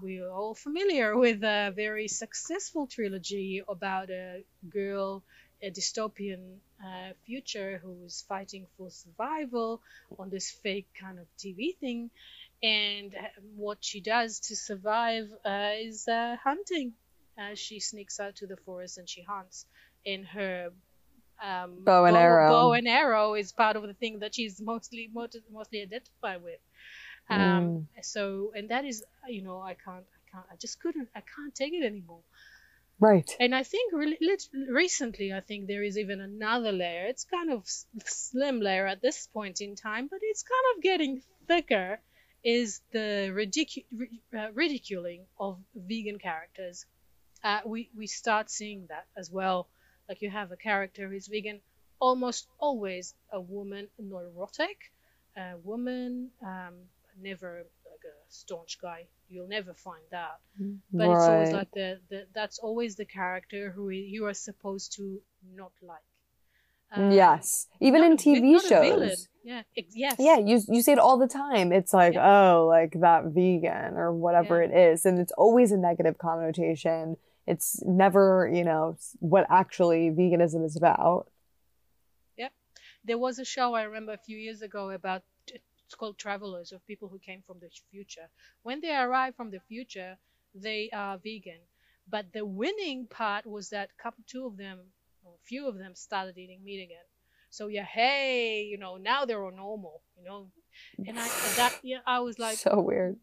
[0.00, 5.24] we're all familiar with a very successful trilogy about a girl,
[5.60, 9.82] a dystopian uh, future who's fighting for survival
[10.16, 12.10] on this fake kind of TV thing,
[12.62, 13.16] and
[13.56, 16.92] what she does to survive uh, is uh, hunting
[17.38, 19.66] uh, she sneaks out to the forest and she hunts
[20.04, 20.70] in her
[21.42, 22.50] um, bow and bow, arrow.
[22.50, 26.60] Bow and arrow is part of the thing that she's mostly mostly identified with.
[27.28, 27.86] Um, mm.
[28.02, 31.54] So, and that is, you know, I can't, I can't, I just couldn't, I can't
[31.54, 32.22] take it anymore.
[32.98, 33.30] Right.
[33.40, 34.18] And I think re-
[34.68, 37.06] recently, I think there is even another layer.
[37.06, 40.82] It's kind of a slim layer at this point in time, but it's kind of
[40.82, 42.00] getting thicker.
[42.42, 43.84] Is the ridicu-
[44.34, 46.86] uh, ridiculing of vegan characters
[47.42, 49.68] uh, we we start seeing that as well.
[50.08, 51.60] Like you have a character who's vegan,
[52.00, 54.92] almost always a woman, neurotic,
[55.36, 56.74] a woman, um,
[57.20, 59.06] never like a staunch guy.
[59.28, 60.40] You'll never find that.
[60.92, 61.14] But right.
[61.14, 65.20] it's always like the, the that's always the character who you are supposed to
[65.54, 65.98] not like.
[66.92, 69.28] Um, yes, even in TV shows.
[69.44, 69.62] Yeah.
[69.74, 70.16] yes.
[70.18, 70.38] Yeah.
[70.38, 71.72] You you see it all the time.
[71.72, 72.52] It's like yeah.
[72.52, 74.68] oh, like that vegan or whatever yeah.
[74.68, 80.64] it is, and it's always a negative connotation it's never, you know, what actually veganism
[80.64, 81.30] is about.
[82.36, 82.52] Yep.
[83.04, 86.86] There was a show I remember a few years ago about it's called Travelers of
[86.86, 88.28] people who came from the future.
[88.62, 90.18] When they arrive from the future,
[90.54, 91.58] they are vegan.
[92.08, 94.78] But the winning part was that couple two of them
[95.24, 97.04] or a few of them started eating meat again.
[97.50, 100.50] So yeah, hey, you know, now they're all normal, you know.
[101.06, 101.26] And I
[101.56, 103.16] that yeah, I was like so weird.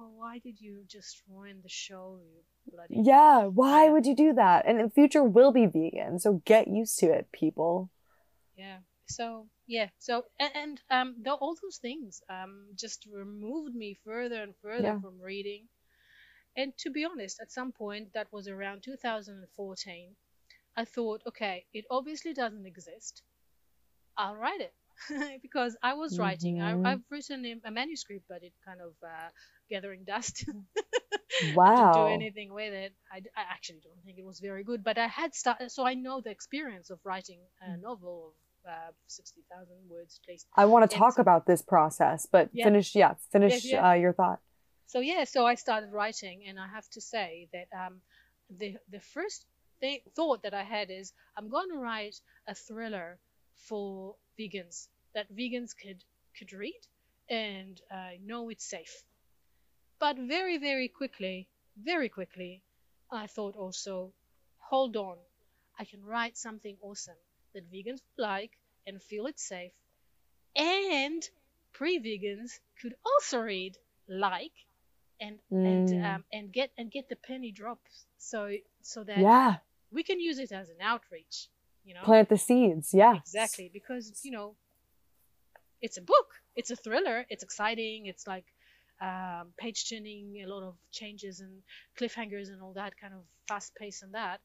[0.00, 2.96] Oh, why did you just ruin the show, you bloody.
[3.02, 4.66] Yeah, why would you do that?
[4.66, 7.90] And the future will be vegan, so get used to it, people.
[8.56, 8.78] Yeah.
[9.06, 9.88] So yeah.
[9.98, 15.00] So and, and um, all those things um just removed me further and further yeah.
[15.00, 15.68] from reading.
[16.56, 20.14] And to be honest, at some point that was around 2014,
[20.76, 23.22] I thought, okay, it obviously doesn't exist.
[24.16, 24.72] I'll write it.
[25.42, 26.56] because I was writing.
[26.56, 26.86] Mm-hmm.
[26.86, 29.28] I, have written a manuscript, but it kind of uh,
[29.70, 30.44] gathering dust.
[31.54, 31.92] wow.
[31.92, 32.92] to do anything with it.
[33.12, 35.94] I, I, actually don't think it was very good, but I had started, so I
[35.94, 37.82] know the experience of writing a mm.
[37.82, 40.46] novel of uh, 60,000 words at least.
[40.56, 42.64] I want to talk so, about this process, but yeah.
[42.64, 43.90] finish, yeah, finish yeah, yeah.
[43.90, 44.40] Uh, your thought.
[44.86, 48.00] So, yeah, so I started writing, and I have to say that um,
[48.50, 49.46] the, the first
[49.80, 53.18] thing, thought that I had is I'm going to write a thriller
[53.56, 56.04] for vegans that vegans could,
[56.38, 56.80] could read
[57.30, 59.04] and uh, know it's safe
[60.04, 62.62] but very, very quickly, very quickly,
[63.10, 64.12] I thought also,
[64.58, 65.16] hold on,
[65.78, 67.16] I can write something awesome
[67.54, 68.50] that vegans would like
[68.86, 69.72] and feel it's safe,
[70.56, 71.22] and
[71.72, 74.52] pre-vegans could also read, like,
[75.20, 75.66] and mm.
[75.66, 78.06] and um, and get and get the penny drops.
[78.18, 78.50] So
[78.82, 79.56] so that yeah.
[79.90, 81.48] we can use it as an outreach.
[81.84, 82.94] You know, plant the seeds.
[82.94, 83.70] Yeah, exactly.
[83.72, 84.56] Because you know,
[85.82, 86.28] it's a book.
[86.56, 87.26] It's a thriller.
[87.28, 88.06] It's exciting.
[88.06, 88.46] It's like
[89.00, 91.62] um, page turning, a lot of changes and
[91.98, 94.40] cliffhangers and all that kind of fast pace and that.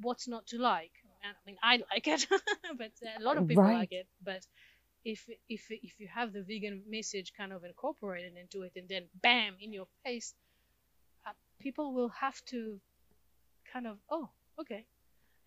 [0.00, 0.92] what's not to like?
[1.22, 2.26] I mean, I like it,
[2.78, 3.78] but a lot of people right.
[3.78, 4.06] like it.
[4.22, 4.46] But
[5.04, 9.04] if if if you have the vegan message kind of incorporated into it, and then
[9.22, 10.34] bam in your face,
[11.26, 12.80] uh, people will have to
[13.72, 14.28] kind of oh
[14.60, 14.86] okay.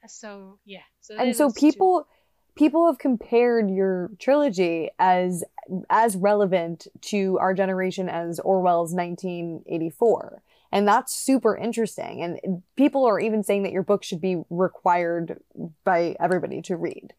[0.07, 0.81] So yeah.
[1.01, 2.07] So and so people.
[2.55, 5.43] People have compared your trilogy as
[5.91, 10.41] as relevant to our generation as Orwell's 1984.
[10.71, 12.39] And that's super interesting.
[12.43, 15.39] And people are even saying that your book should be required
[15.83, 17.13] by everybody to read.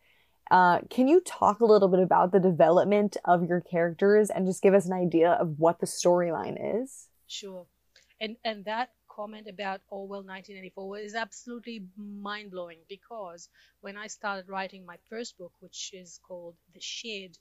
[0.51, 4.63] Uh, can you talk a little bit about the development of your characters and just
[4.63, 7.09] give us an idea of what the storyline is?
[7.27, 7.67] Sure.
[8.21, 13.49] And and that comment about Orwell 1984 is absolutely mind blowing because
[13.81, 17.37] when I started writing my first book, which is called The Shed,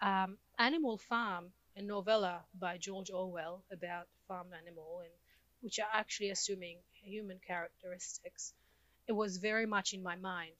[0.00, 5.12] um, Animal Farm, a novella by George Orwell about farm animal and
[5.60, 8.54] which are actually assuming human characteristics,
[9.08, 10.58] it was very much in my mind.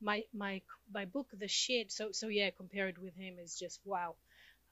[0.00, 1.92] My my my book, The Shed.
[1.92, 4.16] So so yeah, compared with him is just wow,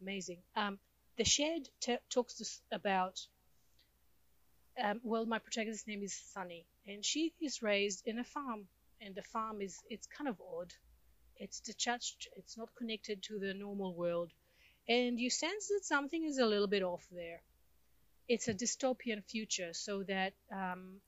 [0.01, 0.43] amazing.
[0.57, 0.79] Um,
[1.17, 3.21] The Shed t- talks about.
[4.83, 8.67] Um, well, my protagonist's name is Sunny, and she is raised in a farm,
[9.01, 10.73] and the farm is it's kind of odd.
[11.37, 12.29] It's detached.
[12.37, 14.33] It's not connected to the normal world,
[14.89, 17.43] and you sense that something is a little bit off there
[18.29, 21.01] it's a dystopian future so that um,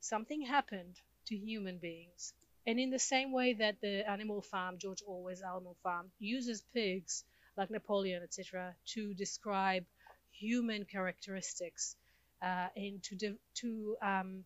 [0.00, 2.32] something happened to human beings.
[2.66, 7.24] And in the same way that the Animal Farm, George Orwell's Animal Farm, uses pigs
[7.56, 9.84] like Napoleon, etc., to describe
[10.32, 11.96] human characteristics
[12.44, 14.44] uh, and to to um,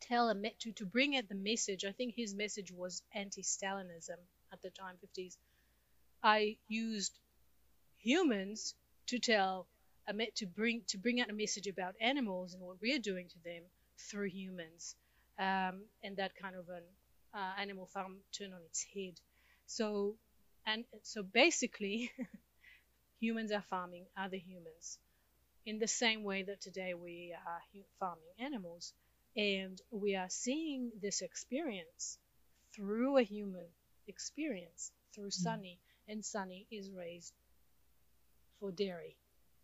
[0.00, 1.84] tell a to to bring out the message.
[1.84, 4.20] I think his message was anti-Stalinism
[4.52, 5.36] at the time, 50s.
[6.22, 7.12] I used
[7.98, 8.74] humans
[9.08, 9.66] to tell
[10.36, 13.62] to bring to bring out a message about animals and what we're doing to them
[14.10, 14.96] through humans,
[15.38, 16.82] um, and that kind of an
[17.34, 19.20] uh, animal farm turn on its head.
[19.66, 20.16] So,
[20.66, 22.10] and so basically,
[23.20, 24.98] humans are farming other humans
[25.66, 27.60] in the same way that today we are
[27.98, 28.92] farming animals,
[29.36, 32.18] and we are seeing this experience
[32.74, 33.66] through a human
[34.06, 35.32] experience through mm.
[35.32, 37.32] Sunny, and Sunny is raised
[38.58, 39.16] for dairy.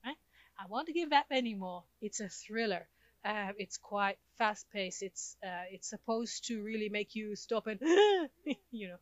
[0.04, 0.16] Right?
[0.58, 1.84] I won't give that anymore.
[2.00, 2.88] It's a thriller.
[3.24, 5.02] Uh, it's quite fast paced.
[5.02, 7.80] It's uh, it's supposed to really make you stop and
[8.70, 8.98] you know.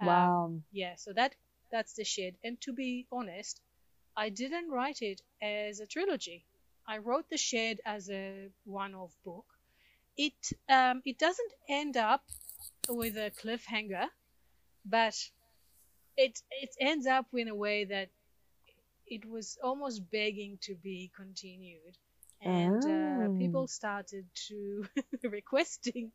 [0.00, 0.52] Um, wow.
[0.72, 0.94] Yeah.
[0.96, 1.34] So that
[1.70, 2.34] that's the Shed.
[2.42, 3.60] And to be honest,
[4.18, 6.44] I didn't write it as a trilogy.
[6.88, 9.46] I wrote the Shed as a one-off book.
[10.16, 12.24] It um, it doesn't end up
[12.88, 14.06] with a cliffhanger,
[14.84, 15.14] but
[16.16, 18.08] it it ends up in a way that
[19.06, 21.96] it was almost begging to be continued
[22.42, 23.24] and oh.
[23.24, 24.84] uh, people started to
[25.24, 26.10] requesting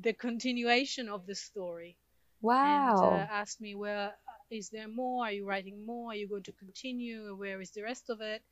[0.00, 1.96] the continuation of the story
[2.40, 4.12] wow and uh, asked me well
[4.50, 5.24] is there more?
[5.24, 6.10] Are you writing more?
[6.10, 7.34] Are you going to continue?
[7.36, 8.42] Where is the rest of it?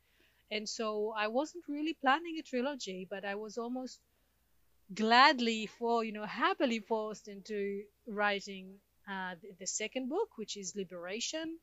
[0.51, 3.99] And so i wasn't really planning a trilogy but i was almost
[4.93, 8.73] gladly for you know happily forced into writing
[9.07, 11.57] uh, the, the second book which is liberation.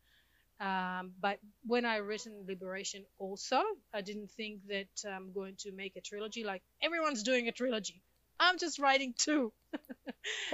[0.59, 3.61] Um, but when I written Liberation, also,
[3.93, 6.45] I didn't think that I'm going to make a trilogy.
[6.45, 8.03] Like everyone's doing a trilogy,
[8.41, 9.53] I'm just writing two.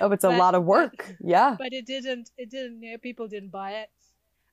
[0.00, 1.14] Oh, it's but, a lot of work.
[1.20, 1.56] Yeah.
[1.58, 2.30] But it didn't.
[2.36, 2.82] It didn't.
[2.82, 3.90] You know, people didn't buy it.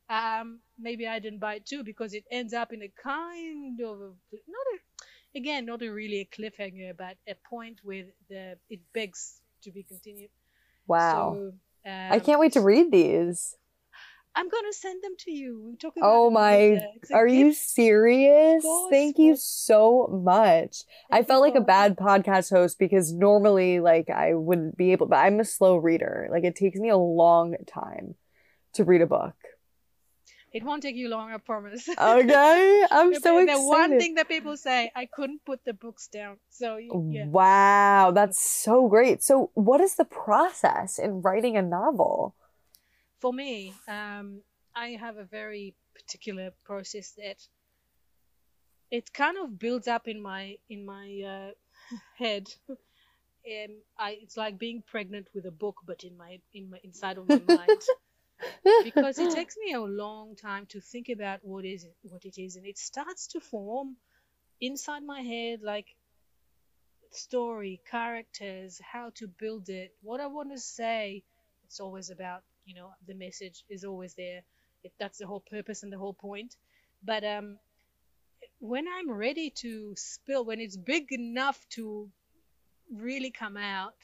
[0.10, 4.02] Um, maybe I didn't buy it too because it ends up in a kind of
[4.02, 4.10] a,
[4.48, 9.40] not a, again, not a really a cliffhanger, but a point where the it begs
[9.64, 10.32] to be continued.
[10.88, 11.36] Wow.
[11.36, 11.54] So,
[11.86, 13.56] um, I can't wait to read these.
[14.36, 15.62] I'm gonna send them to you.
[15.66, 16.80] We talk about oh my!
[17.14, 18.64] Are you serious?
[18.90, 20.84] Thank you so much.
[21.12, 25.18] I felt like a bad podcast host because normally, like, I wouldn't be able, but
[25.18, 26.30] I'm a slow reader.
[26.32, 28.16] Like, it takes me a long time
[28.74, 29.36] to read a book.
[30.52, 31.88] It won't take you long, I promise.
[31.88, 33.50] Okay, I'm so excited.
[33.50, 36.38] The one thing that people say, I couldn't put the books down.
[36.50, 37.26] So yeah.
[37.28, 39.22] Wow, that's so great.
[39.22, 42.36] So, what is the process in writing a novel?
[43.20, 44.42] For me, um,
[44.76, 47.38] I have a very particular process that
[48.92, 51.52] it kind of builds up in my in my uh,
[52.18, 52.48] head.
[52.70, 57.18] Um, I, it's like being pregnant with a book, but in my in my inside
[57.18, 57.82] of my mind,
[58.82, 62.38] because it takes me a long time to think about what is it, what it
[62.42, 63.98] is, and it starts to form
[64.62, 65.88] inside my head like
[67.12, 71.24] story, characters, how to build it, what I want to say.
[71.66, 74.42] It's always about you know the message is always there
[74.84, 76.56] if that's the whole purpose and the whole point
[77.04, 77.58] but um
[78.60, 82.10] when i'm ready to spill when it's big enough to
[82.92, 83.96] really come out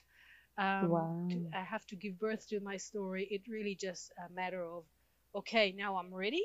[0.57, 1.16] um, Wow.
[1.32, 3.28] to, I have to give birth to my story.
[3.32, 4.86] It really just a matter of,
[5.36, 6.43] okay, now I'm ready.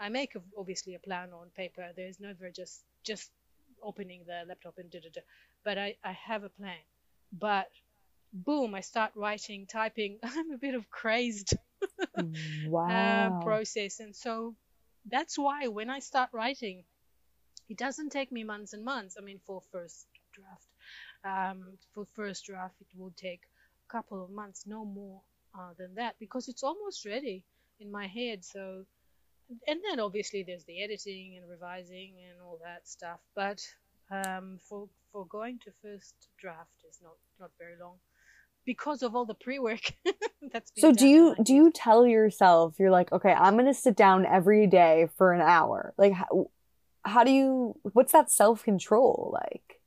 [0.00, 1.90] I make a, obviously a plan on paper.
[1.96, 3.30] There's never just just
[3.82, 5.20] opening the laptop and da da da.
[5.64, 6.82] But I, I have a plan.
[7.32, 7.68] But
[8.34, 10.18] boom, I start writing, typing.
[10.22, 11.54] I'm a bit of crazed
[12.66, 12.88] wow.
[12.88, 14.54] uh, process, and so
[15.06, 16.84] that's why when I start writing,
[17.68, 19.16] it doesn't take me months and months.
[19.18, 20.68] I mean, for first draft,
[21.24, 23.42] um, for first draft, it will take
[23.88, 25.20] a couple of months, no more
[25.58, 27.44] uh, than that, because it's almost ready
[27.80, 28.44] in my head.
[28.44, 28.84] So,
[29.68, 33.20] and then obviously there's the editing and revising and all that stuff.
[33.34, 33.60] But
[34.10, 37.96] um, for for going to first draft is not not very long
[38.64, 39.92] because of all the pre-work
[40.52, 43.96] that's been So do you do you tell yourself you're like, okay, I'm gonna sit
[43.96, 45.94] down every day for an hour?
[45.98, 46.50] Like, how,
[47.04, 47.78] how do you?
[47.92, 49.80] What's that self control like?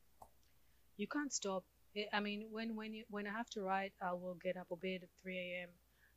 [0.98, 1.64] you can't stop.
[1.96, 4.72] I- I mean, when when you when I have to write, I will get up
[4.72, 5.70] a bed at 3 a.m.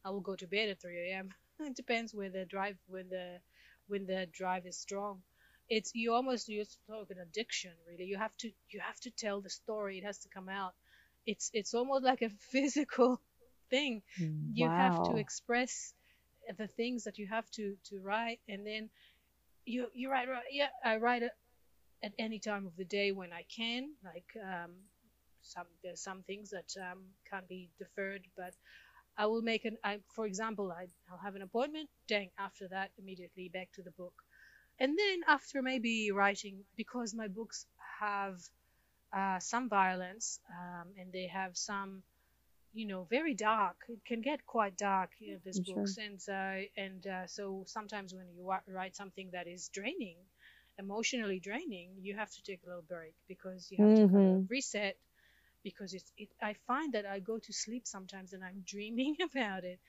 [0.04, 1.30] I will go to bed at 3 a.m.
[1.60, 3.40] It depends where the drive when the
[3.88, 5.22] when the drive is strong.
[5.68, 8.04] It's you almost use like an addiction really.
[8.04, 9.98] You have to you have to tell the story.
[9.98, 10.74] It has to come out.
[11.26, 13.20] It's it's almost like a physical
[13.70, 14.02] thing.
[14.54, 15.94] You have to express
[16.56, 18.90] the things that you have to to write, and then
[19.64, 21.32] you you write, write yeah I write it
[22.02, 23.90] at any time of the day when I can.
[24.04, 24.72] Like um,
[25.42, 28.54] some there's some things that um, can't be deferred, but
[29.16, 29.76] I will make an.
[29.84, 31.88] I, for example, I, I'll have an appointment.
[32.08, 34.14] Dang, after that, immediately back to the book,
[34.78, 37.66] and then after maybe writing because my books
[38.00, 38.38] have
[39.12, 42.02] uh, some violence um, and they have some.
[42.72, 43.76] You know, very dark.
[43.88, 45.12] It can get quite dark.
[45.18, 45.60] You know, these Sure.
[45.60, 50.18] books, and uh, and uh, so sometimes when you write something that is draining,
[50.78, 54.40] emotionally draining, you have to take a little break because you have to kind of
[54.48, 54.96] reset.
[55.62, 59.64] Because it's, it, I find that I go to sleep sometimes and I'm dreaming about
[59.64, 59.80] it.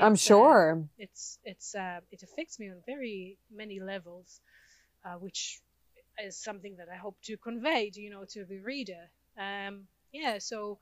[0.00, 0.88] I'm It's, uh, sure.
[0.98, 4.40] it's it's uh, it affects me on very many levels,
[5.04, 5.60] uh, which
[6.24, 9.10] is something that I hope to convey, to, you know, to the reader.
[9.38, 10.78] Um, yeah, so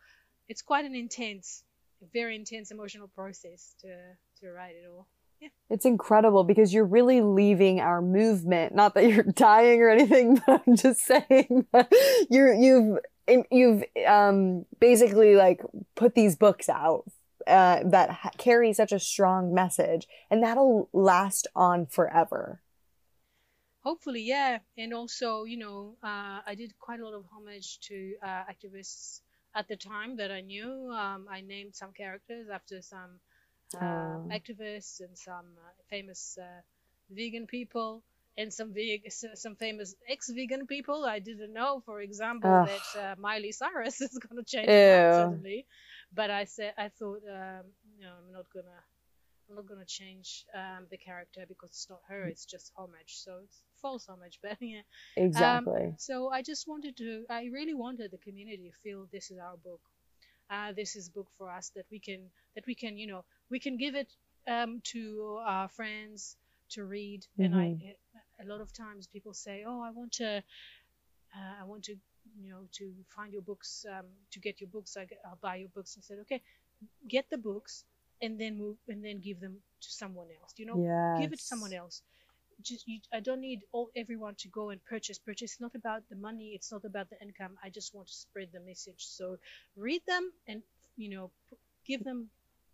[0.49, 1.64] it's quite an intense,
[2.12, 3.89] very intense emotional process to
[4.41, 5.07] to write it all.
[5.68, 8.74] It's incredible because you're really leaving our movement.
[8.74, 11.66] Not that you're dying or anything, but I'm just saying
[12.30, 12.99] you're you've
[13.51, 15.62] you've um basically like
[15.95, 17.05] put these books out
[17.47, 22.61] uh, that ha- carry such a strong message, and that'll last on forever.
[23.85, 24.59] Hopefully, yeah.
[24.78, 29.20] And also, you know, uh, I did quite a lot of homage to uh, activists
[29.55, 30.91] at the time that I knew.
[30.93, 33.20] Um, I named some characters after some
[33.76, 34.32] uh, Oh.
[34.32, 36.62] activists and some uh, famous uh,
[37.11, 38.05] vegan people
[38.39, 41.05] and some veg- some famous ex-vegan people.
[41.05, 42.68] I didn't know, for example, Ugh.
[42.68, 45.66] that uh, Miley Cyrus is going to change suddenly.
[46.12, 47.64] But I said I thought, um,
[48.01, 48.80] no, I'm not gonna.
[49.49, 52.24] I'm not gonna change um, the character because it's not her.
[52.24, 54.38] It's just homage, so it's false homage.
[54.42, 54.82] But yeah,
[55.16, 55.95] Exactly.
[55.99, 59.57] so I just wanted to, I really wanted the community to feel this is our
[59.57, 59.80] book.
[60.51, 63.24] Uh, this is a book for us that we can, that we can, you know,
[63.51, 64.12] we can give it
[64.49, 66.36] um, to our friends
[66.70, 67.26] to read.
[67.38, 71.84] And I, a lot of times people say, oh, I want to, uh, I want
[71.84, 71.95] to,
[72.40, 74.97] you know, to find your books, um, to get your books.
[74.97, 75.97] I, I'll buy your books.
[75.99, 76.42] I said, okay,
[77.09, 77.84] get the books
[78.23, 80.53] and then move and then give them to someone else.
[80.57, 81.21] You know, yes.
[81.21, 82.03] give it to someone else.
[82.62, 85.53] Just you, i don't need all everyone to go and purchase purchase.
[85.53, 86.53] It's not about the money.
[86.55, 87.57] It's not about the income.
[87.65, 89.05] I just want to spread the message.
[89.19, 89.37] So
[89.77, 90.62] read them and
[90.97, 91.31] you know
[91.85, 92.29] give them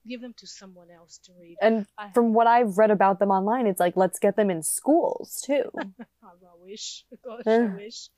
[0.07, 1.57] give them to someone else to read.
[1.61, 4.62] And I, from what I've read about them online, it's like let's get them in
[4.62, 5.70] schools too.
[5.78, 5.84] I,
[6.22, 7.05] I wish.
[7.24, 8.11] Gosh i wish.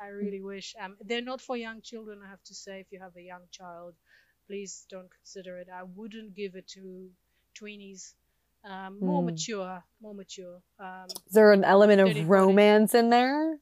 [0.00, 0.74] I really wish.
[0.78, 3.42] Um they're not for young children i have to say if you have a young
[3.50, 3.94] child
[4.46, 7.10] please don't consider it i wouldn't give it to
[7.60, 8.14] tweenies
[8.64, 9.26] um, more Hmm.
[9.26, 13.58] mature more mature um, Is there an element of romance in there?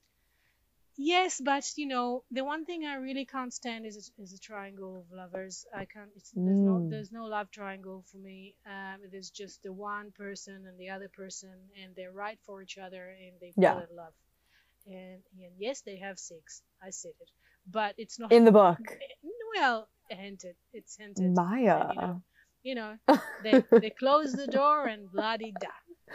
[0.96, 4.96] Yes, but you know, the one thing I really can't stand is is a triangle
[4.96, 5.66] of lovers.
[5.74, 6.10] I can't.
[6.14, 6.90] It's, there's no Mm.
[6.90, 8.54] there's no love triangle for me.
[8.64, 12.78] Um, there's just the one person and the other person, and they're right for each
[12.78, 13.82] other, and they fall Yeah.
[13.90, 14.14] in love.
[14.86, 16.62] And, and yes, they have sex.
[16.82, 17.30] I said it,
[17.66, 18.78] but it's not In the book.
[19.56, 20.56] Well, hinted.
[20.72, 21.24] It's hinted.
[21.24, 21.88] and, Maya.
[21.92, 22.22] you know,
[22.62, 25.68] you know, they they close the door and bloody da.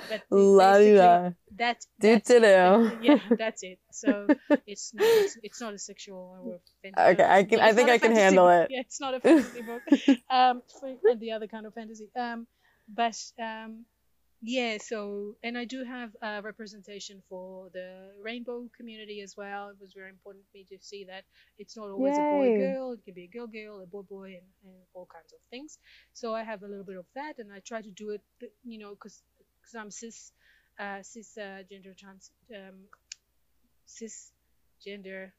[0.08, 1.32] But basically- da.
[1.58, 2.98] that that's do it.
[3.02, 4.28] yeah that's it so
[4.68, 6.60] it's not it's, it's not a sexual
[6.98, 8.70] Okay, I can- I think I can handle book.
[8.70, 8.74] it.
[8.74, 9.82] yeah it's not a fantasy book
[10.30, 10.62] um
[11.10, 12.46] and the other kind of fantasy um
[12.88, 13.86] but um
[14.42, 19.70] yeah so and i do have a representation for the rainbow community as well.
[19.70, 21.26] It was very important for me to see that
[21.58, 22.24] it's not always Yay.
[22.24, 22.94] a boy girl.
[22.94, 25.78] It can be a girl girl a boy boy and, and all kinds of things.
[26.14, 28.22] So i have a little bit of that and i try to do it
[28.64, 29.22] you know because
[29.78, 30.32] i'm cis
[30.80, 32.78] uh, cis uh, gender trans um,
[33.86, 34.32] cis
[34.86, 35.34] gender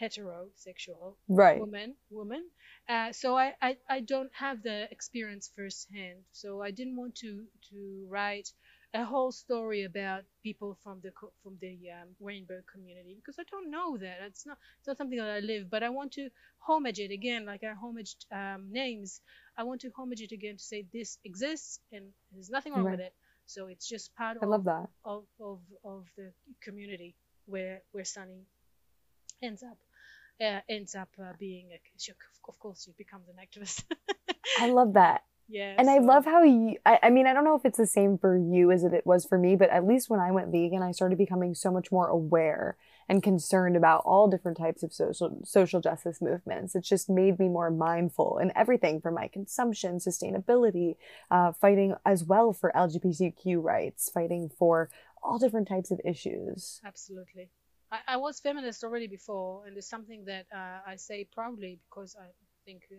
[0.00, 1.60] heterosexual right.
[1.60, 2.44] woman woman.
[2.88, 6.18] Uh, so I, I i don't have the experience firsthand.
[6.32, 8.52] So i didn't want to to write
[8.94, 11.10] a whole story about people from the
[11.42, 14.18] from the um, rainbow community because I don't know that.
[14.26, 16.28] It's not it's not something that I live but I want to
[16.58, 17.44] homage it again.
[17.46, 19.20] Like I homaged um, names.
[19.58, 22.92] I want to homage it again to say this exists and there's nothing wrong right.
[22.92, 23.14] with it.
[23.46, 24.88] So it's just part I of, love that.
[25.04, 26.32] of of of the
[26.62, 27.14] community
[27.46, 28.46] where where Sunny
[29.42, 29.78] ends up
[30.40, 31.78] uh, ends up uh, being a
[32.48, 33.84] of course you becomes an activist
[34.58, 35.22] i love that.
[35.48, 35.92] Yeah and so.
[35.92, 38.36] i love how you I, I mean i don't know if it's the same for
[38.36, 41.18] you as it was for me but at least when i went vegan i started
[41.18, 42.76] becoming so much more aware
[43.08, 46.74] and concerned about all different types of social social justice movements.
[46.74, 50.96] It's just made me more mindful in everything from my consumption sustainability
[51.30, 54.90] uh, fighting as well for lgbtq rights fighting for
[55.22, 56.80] all different types of issues.
[56.84, 57.50] Absolutely
[57.90, 62.16] I, I was feminist already before, and it's something that uh, I say proudly because
[62.18, 62.26] I
[62.64, 62.96] think uh,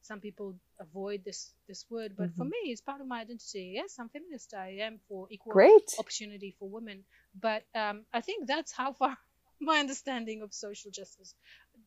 [0.00, 2.38] some people avoid this this word, but mm-hmm.
[2.38, 3.72] for me, it's part of my identity.
[3.74, 4.54] Yes, I'm feminist.
[4.54, 5.94] I am for equal Great.
[5.98, 7.04] opportunity for women,
[7.40, 9.16] but um, I think that's how far
[9.60, 11.34] my understanding of social justice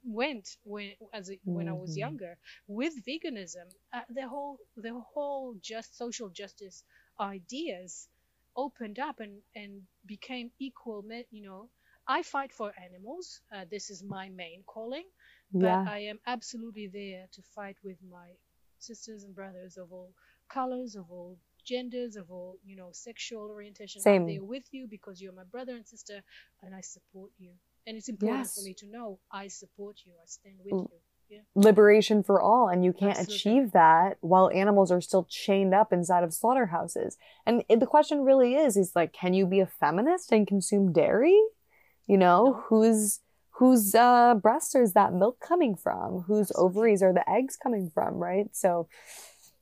[0.04, 1.76] went when as a, when mm-hmm.
[1.76, 2.00] I was mm-hmm.
[2.00, 2.38] younger.
[2.68, 6.84] With veganism, uh, the whole the whole just social justice
[7.20, 8.08] ideas
[8.58, 11.04] opened up and and became equal.
[11.32, 11.70] You know
[12.08, 13.42] I fight for animals.
[13.54, 15.06] Uh, this is my main calling.
[15.54, 15.86] But yeah.
[15.88, 18.30] I am absolutely there to fight with my
[18.80, 20.14] sisters and brothers of all
[20.50, 24.02] colors, of all genders, of all, you know, sexual orientation.
[24.02, 24.24] Same.
[24.24, 26.22] I'm there with you because you're my brother and sister
[26.62, 27.52] and I support you.
[27.88, 28.56] And it's important yes.
[28.56, 30.14] for me to know I support you.
[30.22, 31.00] I stand with you.
[31.28, 31.40] Yeah.
[31.56, 33.36] Liberation for all, and you can't Absolutely.
[33.36, 37.18] achieve that while animals are still chained up inside of slaughterhouses.
[37.48, 41.36] And the question really is: is like, can you be a feminist and consume dairy?
[42.08, 43.20] You know, whose
[43.52, 46.24] whose uh, breasts is that milk coming from?
[46.28, 48.16] Whose ovaries are the eggs coming from?
[48.16, 48.48] Right.
[48.52, 48.88] So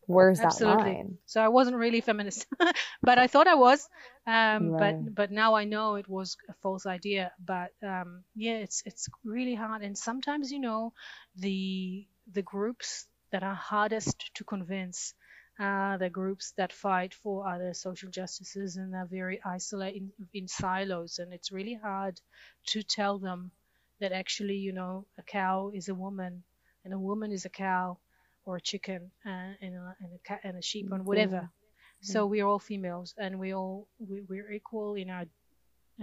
[0.07, 0.83] where's Absolutely.
[0.83, 1.17] that line?
[1.25, 2.45] So I wasn't really feminist,
[3.01, 3.87] but I thought I was.
[4.25, 4.95] Um, right.
[5.03, 7.31] But but now I know it was a false idea.
[7.43, 10.93] But um, yeah, it's it's really hard, and sometimes you know
[11.35, 15.13] the the groups that are hardest to convince
[15.60, 20.47] uh, the groups that fight for other social justices and are very isolated in, in
[20.47, 21.20] silos.
[21.20, 22.20] And it's really hard
[22.68, 23.51] to tell them
[23.99, 26.43] that actually, you know, a cow is a woman
[26.84, 27.97] and a woman is a cow
[28.45, 31.38] or a chicken and, and, a, and, a, cat, and a sheep and whatever.
[31.38, 32.12] Mm-hmm.
[32.12, 35.26] So we're all females and we all we, we're equal in our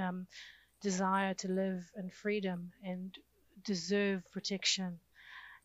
[0.01, 0.27] um,
[0.81, 3.15] desire to live in freedom and
[3.65, 4.99] deserve protection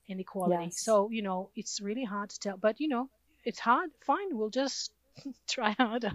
[0.10, 0.66] and equality.
[0.66, 0.82] Yes.
[0.82, 3.10] So you know it's really hard to tell, but you know
[3.46, 3.92] it's hard.
[4.06, 4.92] Fine, we'll just
[5.50, 6.12] try harder.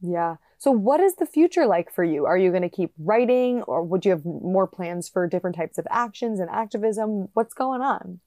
[0.00, 0.36] Yeah.
[0.58, 2.26] So, what is the future like for you?
[2.26, 5.78] Are you going to keep writing, or would you have more plans for different types
[5.78, 7.28] of actions and activism?
[7.34, 8.20] What's going on?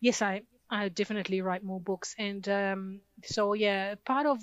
[0.00, 4.38] Yes, I I definitely write more books, and um, so yeah, part of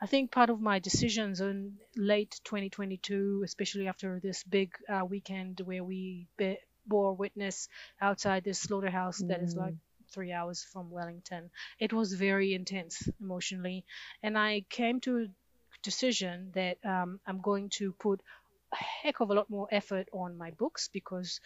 [0.00, 5.60] I think part of my decisions in late 2022, especially after this big uh, weekend
[5.64, 7.68] where we be- bore witness
[8.00, 9.28] outside this slaughterhouse mm.
[9.28, 9.78] that is like mm
[10.12, 11.50] three hours from Wellington.
[11.78, 13.84] It was very intense emotionally,
[14.22, 15.26] and I came to a
[15.82, 18.20] decision that um, I'm going to put
[18.72, 21.40] a heck of a lot more effort on my books because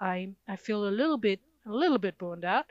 [0.00, 2.66] I I feel a little bit a little bit burned out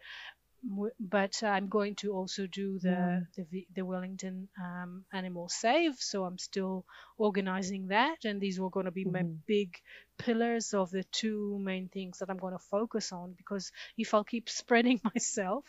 [1.00, 2.90] but I'm going to also do the
[3.38, 3.44] yeah.
[3.52, 6.86] the, the, Wellington um, Animal Save, so I'm still
[7.18, 9.14] organizing that, and these were going to be mm-hmm.
[9.14, 9.76] my big
[10.18, 13.34] pillars of the two main things that I'm going to focus on.
[13.38, 15.66] Because if I'll keep spreading myself,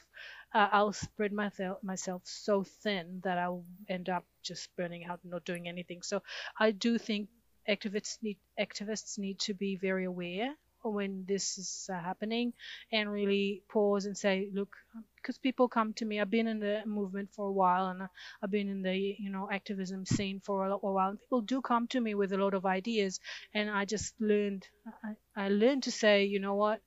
[0.54, 5.30] uh, I'll spread myself myself so thin that I'll end up just burning out and
[5.30, 6.02] not doing anything.
[6.02, 6.22] So
[6.58, 7.28] I do think
[7.68, 12.52] activists need activists need to be very aware when this is uh, happening
[12.92, 14.76] and really pause and say look
[15.16, 16.20] because people come to me.
[16.20, 18.02] I've been in the movement for a while and
[18.42, 21.10] i've been in the you know activism scene for a, a while.
[21.10, 23.20] And people do come to me with a lot of ideas
[23.54, 24.66] and i just learned
[25.04, 26.80] I, I learned to say you know what?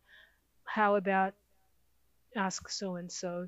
[0.65, 1.33] How about
[2.35, 3.47] ask so and so?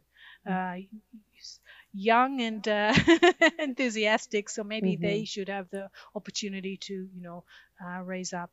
[1.94, 2.94] Young and uh,
[3.60, 5.04] enthusiastic so maybe mm-hmm.
[5.04, 7.44] they should have the opportunity to you know
[7.84, 8.52] uh, raise up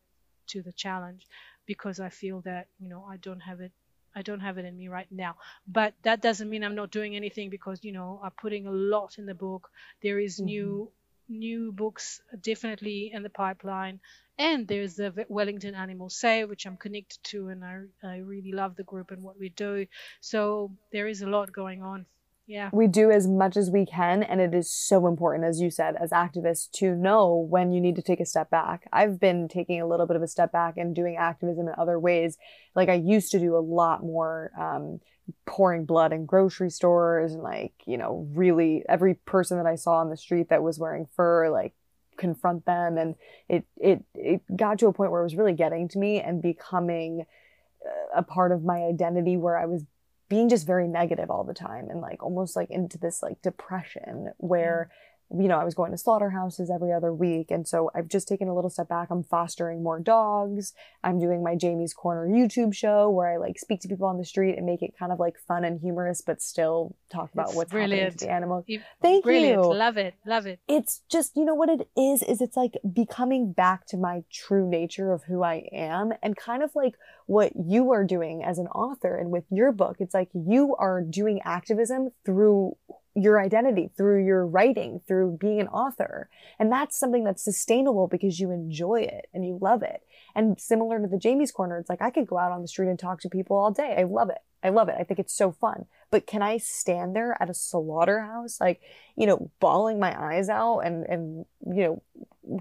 [0.49, 1.27] to the challenge
[1.67, 3.73] because I feel that you know I don't have it
[4.15, 5.37] I don't have it in me right now.
[5.67, 9.19] But that doesn't mean I'm not doing anything because you know I'm putting a lot
[9.19, 9.71] in the book.
[10.03, 10.47] There is mm-hmm.
[10.47, 10.93] new
[11.29, 14.01] new books definitely in the pipeline,
[14.39, 18.77] and there's the Wellington Animal Save, which I'm connected to, and I I really love
[18.77, 19.87] the group and what we do.
[20.21, 22.07] So there is a lot going on.
[22.47, 22.71] Yeah.
[22.73, 24.23] We do as much as we can.
[24.23, 27.97] And it is so important, as you said, as activists to know when you need
[27.97, 28.89] to take a step back.
[28.93, 31.99] I've been taking a little bit of a step back and doing activism in other
[31.99, 32.37] ways.
[32.75, 35.01] Like I used to do a lot more, um,
[35.47, 39.99] pouring blood in grocery stores and like, you know, really every person that I saw
[39.99, 41.75] on the street that was wearing fur, like
[42.19, 42.99] confront them.
[42.99, 43.15] And
[43.49, 46.43] it, it, it got to a point where it was really getting to me and
[46.43, 47.25] becoming
[48.15, 49.85] a part of my identity where I was
[50.33, 54.33] being just very negative all the time and like almost like into this like depression
[54.39, 57.51] where mm you know, I was going to slaughterhouses every other week.
[57.51, 59.09] And so I've just taken a little step back.
[59.11, 60.75] I'm fostering more dogs.
[61.03, 64.25] I'm doing my Jamie's Corner YouTube show where I like speak to people on the
[64.25, 67.57] street and make it kind of like fun and humorous, but still talk about it's
[67.57, 68.03] what's brilliant.
[68.03, 68.65] happening to the animals.
[68.67, 69.63] You, Thank brilliant.
[69.63, 69.75] you.
[69.75, 70.15] Love it.
[70.27, 70.61] Love it.
[70.69, 74.69] It's just, you know what it is, is it's like becoming back to my true
[74.69, 76.95] nature of who I am and kind of like
[77.27, 79.97] what you are doing as an author and with your book.
[80.01, 82.77] It's like you are doing activism through
[83.15, 86.29] your identity through your writing, through being an author.
[86.59, 90.03] And that's something that's sustainable because you enjoy it and you love it.
[90.35, 92.89] And similar to the Jamie's Corner, it's like I could go out on the street
[92.89, 93.97] and talk to people all day.
[93.99, 94.39] I love it.
[94.65, 94.95] I love it.
[94.99, 95.87] I think it's so fun.
[96.11, 98.81] But can I stand there at a slaughterhouse, like,
[99.17, 102.03] you know, bawling my eyes out and, and, you know,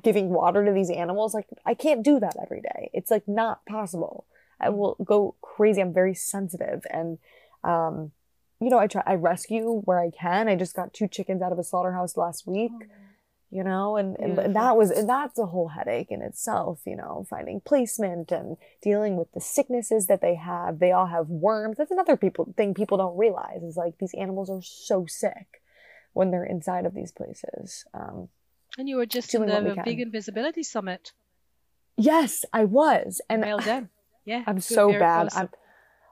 [0.01, 1.33] giving water to these animals?
[1.33, 2.89] Like, I can't do that every day.
[2.93, 4.25] It's like not possible.
[4.61, 5.81] I will go crazy.
[5.81, 7.17] I'm very sensitive and,
[7.63, 8.11] um,
[8.61, 10.47] you know, I try, I rescue where I can.
[10.47, 12.85] I just got two chickens out of a slaughterhouse last week, oh.
[13.49, 16.95] you know, and, and, and, that was, and that's a whole headache in itself, you
[16.95, 20.77] know, finding placement and dealing with the sicknesses that they have.
[20.77, 21.77] They all have worms.
[21.77, 25.63] That's another people thing people don't realize is like these animals are so sick
[26.13, 27.85] when they're inside of these places.
[27.95, 28.29] Um,
[28.77, 31.13] and you were just in the Vegan Visibility Summit.
[31.97, 33.21] Yes, I was.
[33.29, 33.89] And well done.
[34.25, 34.43] Yeah.
[34.47, 35.29] I'm so bad.
[35.33, 35.49] I'm,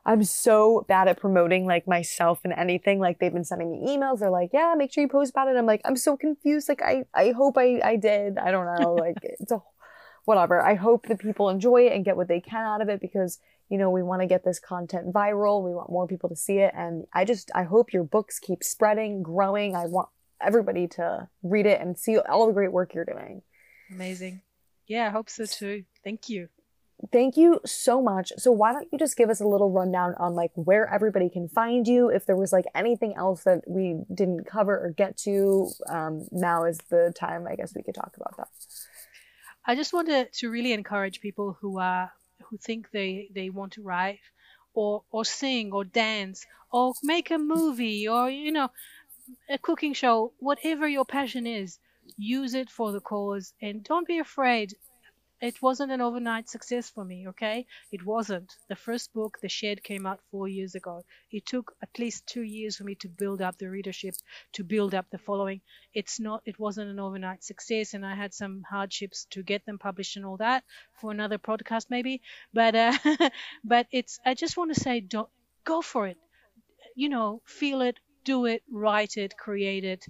[0.06, 3.00] I'm so bad at promoting like myself and anything.
[3.00, 4.20] Like they've been sending me emails.
[4.20, 5.58] They're like, yeah, make sure you post about it.
[5.58, 6.70] I'm like, I'm so confused.
[6.70, 8.38] Like I, I hope I, I did.
[8.38, 8.96] I don't know.
[9.00, 9.62] Like it's a,
[10.26, 10.62] whatever.
[10.62, 13.40] I hope that people enjoy it and get what they can out of it because,
[13.70, 15.64] you know, we want to get this content viral.
[15.64, 16.74] We want more people to see it.
[16.76, 19.76] And I just, I hope your books keep spreading, growing.
[19.76, 20.10] I want
[20.42, 23.42] everybody to read it and see all the great work you're doing.
[23.92, 24.42] Amazing.
[24.88, 25.84] Yeah, I hope so too.
[26.04, 26.50] Thank you.
[27.14, 28.34] Thank you so much.
[28.38, 31.48] So why don't you just give us a little rundown on like where everybody can
[31.48, 32.10] find you?
[32.10, 36.66] If there was like anything else that we didn't cover or get to, um, now
[36.66, 38.50] is the time I guess we could talk about that.
[39.66, 42.12] I just wanted to really encourage people who are
[42.50, 44.20] who think they they want to write
[44.74, 48.70] or or sing or dance or make a movie or you know
[49.50, 51.80] a cooking show, whatever your passion is,
[52.18, 54.74] use it for the cause and don't be afraid
[55.42, 57.66] it wasn't an overnight success for me, okay?
[57.92, 58.54] It wasn't.
[58.68, 61.04] The first book, The Shed, came out four years ago.
[61.32, 64.16] It took at least two years for me to build up the readership,
[64.54, 65.62] to build up the following.
[65.94, 69.80] It's not, it wasn't an overnight success, and I had some hardships to get them
[69.80, 70.64] published and all that
[71.00, 72.22] for another podcast maybe.
[72.54, 72.98] But, uh,
[73.64, 75.30] but it's, I just want to say, don't,
[75.64, 76.18] go for it.
[76.96, 80.06] You know, feel it, do it, write it, create it,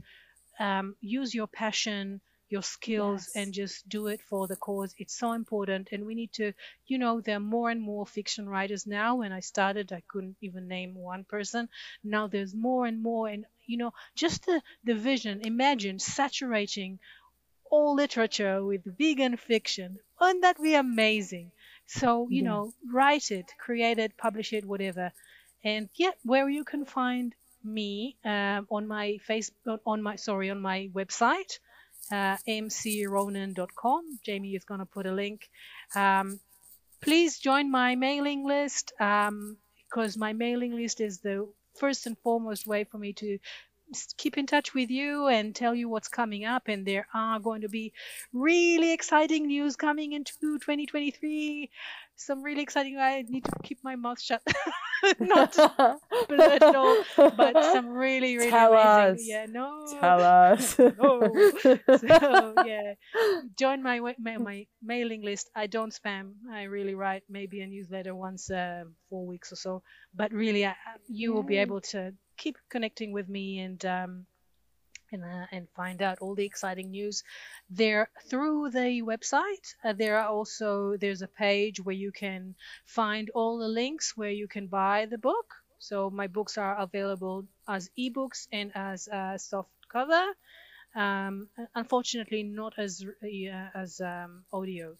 [0.59, 3.43] um, use your passion your skills yes.
[3.43, 4.93] and just do it for the cause.
[4.97, 5.89] It's so important.
[5.91, 6.54] And we need to,
[6.88, 9.18] you know, there are more and more fiction writers now.
[9.18, 11.70] When I started, I couldn't even name one person.
[12.04, 13.28] Now there's more and more.
[13.28, 17.00] And, you know, just the, the vision, imagine saturating
[17.70, 20.00] all literature with vegan fiction.
[20.20, 21.52] Wouldn't that be amazing?
[21.86, 22.50] So, you yeah.
[22.50, 25.12] know, write it, create it, publish it, whatever.
[25.64, 30.62] And yeah, where you can find me um, on my Facebook, on my sorry, on
[30.62, 31.60] my website,
[32.12, 34.20] uh, mcronen.com.
[34.24, 35.49] Jamie is going to put a link.
[35.95, 36.39] Um,
[37.01, 39.57] please join my mailing list um,
[39.89, 43.39] because my mailing list is the first and foremost way for me to
[44.18, 46.68] keep in touch with you and tell you what's coming up.
[46.68, 47.93] And there are going to be
[48.34, 51.70] really exciting news coming into 2023
[52.20, 52.97] some really exciting.
[52.97, 54.41] I need to keep my mouth shut,
[55.20, 55.53] not
[56.28, 59.15] political, but some really really Tell amazing.
[59.15, 59.28] Us.
[59.28, 59.88] Yeah, no.
[59.99, 60.78] Tell us.
[60.80, 61.32] no.
[61.97, 62.93] So yeah,
[63.57, 65.49] join my, my my mailing list.
[65.55, 66.34] I don't spam.
[66.51, 69.84] I really write maybe a newsletter once uh, four weeks or so.
[70.13, 70.76] But really, I,
[71.07, 73.84] you will be able to keep connecting with me and.
[73.86, 74.26] Um,
[75.12, 77.24] and, uh, and find out all the exciting news
[77.70, 79.76] there through the website.
[79.84, 82.55] Uh, there are also there's a page where you can
[82.86, 85.53] find all the links where you can buy the book.
[85.80, 90.26] So my books are available as ebooks and as a soft cover.
[90.95, 94.97] Um, unfortunately not as uh, as um, audio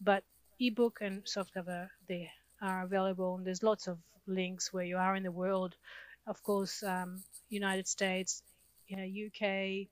[0.00, 0.24] but
[0.58, 2.28] ebook and soft cover they
[2.60, 3.36] are available.
[3.36, 5.76] And there's lots of links where you are in the world.
[6.26, 8.42] Of course um, united states
[8.90, 9.88] you know, UK,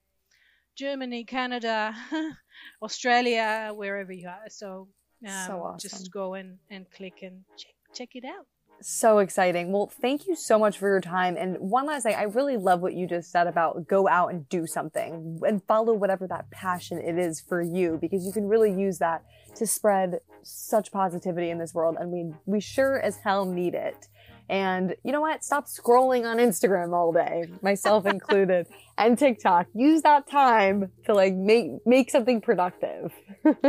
[0.77, 1.95] Germany, Canada,
[2.83, 4.49] Australia, wherever you are.
[4.49, 4.89] So,
[5.27, 5.91] um, so awesome.
[5.91, 8.47] just go and, and click and check, check it out.
[8.81, 9.73] So exciting.
[9.73, 11.37] Well, thank you so much for your time.
[11.37, 14.49] And one last thing, I really love what you just said about go out and
[14.49, 18.71] do something and follow whatever that passion it is for you, because you can really
[18.71, 19.25] use that
[19.57, 21.97] to spread such positivity in this world.
[21.99, 24.07] And we, we sure as hell need it.
[24.49, 25.45] And you know what?
[25.45, 28.67] Stop scrolling on Instagram all day, myself included,
[28.99, 29.67] and TikTok.
[29.75, 33.13] Use that time to like make make something productive.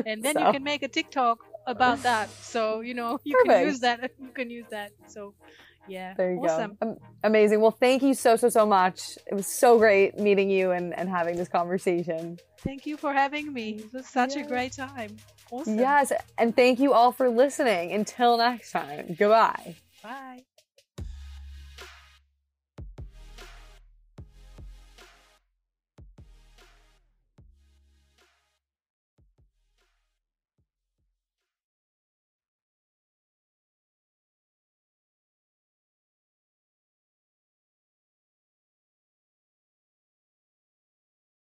[0.06, 0.46] And then so.
[0.46, 2.30] you can make a TikTok about that.
[2.30, 3.60] So you know you Perfect.
[3.60, 4.12] can use that.
[4.20, 4.92] You can use that.
[5.08, 5.34] So
[5.88, 6.78] yeah, there you awesome.
[6.82, 6.90] go.
[6.92, 7.60] Um, amazing.
[7.62, 9.18] Well, thank you so so so much.
[9.28, 12.38] It was so great meeting you and and having this conversation.
[12.60, 13.80] Thank you for having me.
[13.80, 15.18] It was such a great time.
[15.52, 15.80] Awesome.
[15.80, 17.92] Yes, and thank you all for listening.
[17.92, 19.16] Until next time.
[19.18, 19.76] Goodbye.
[20.04, 20.44] Bye.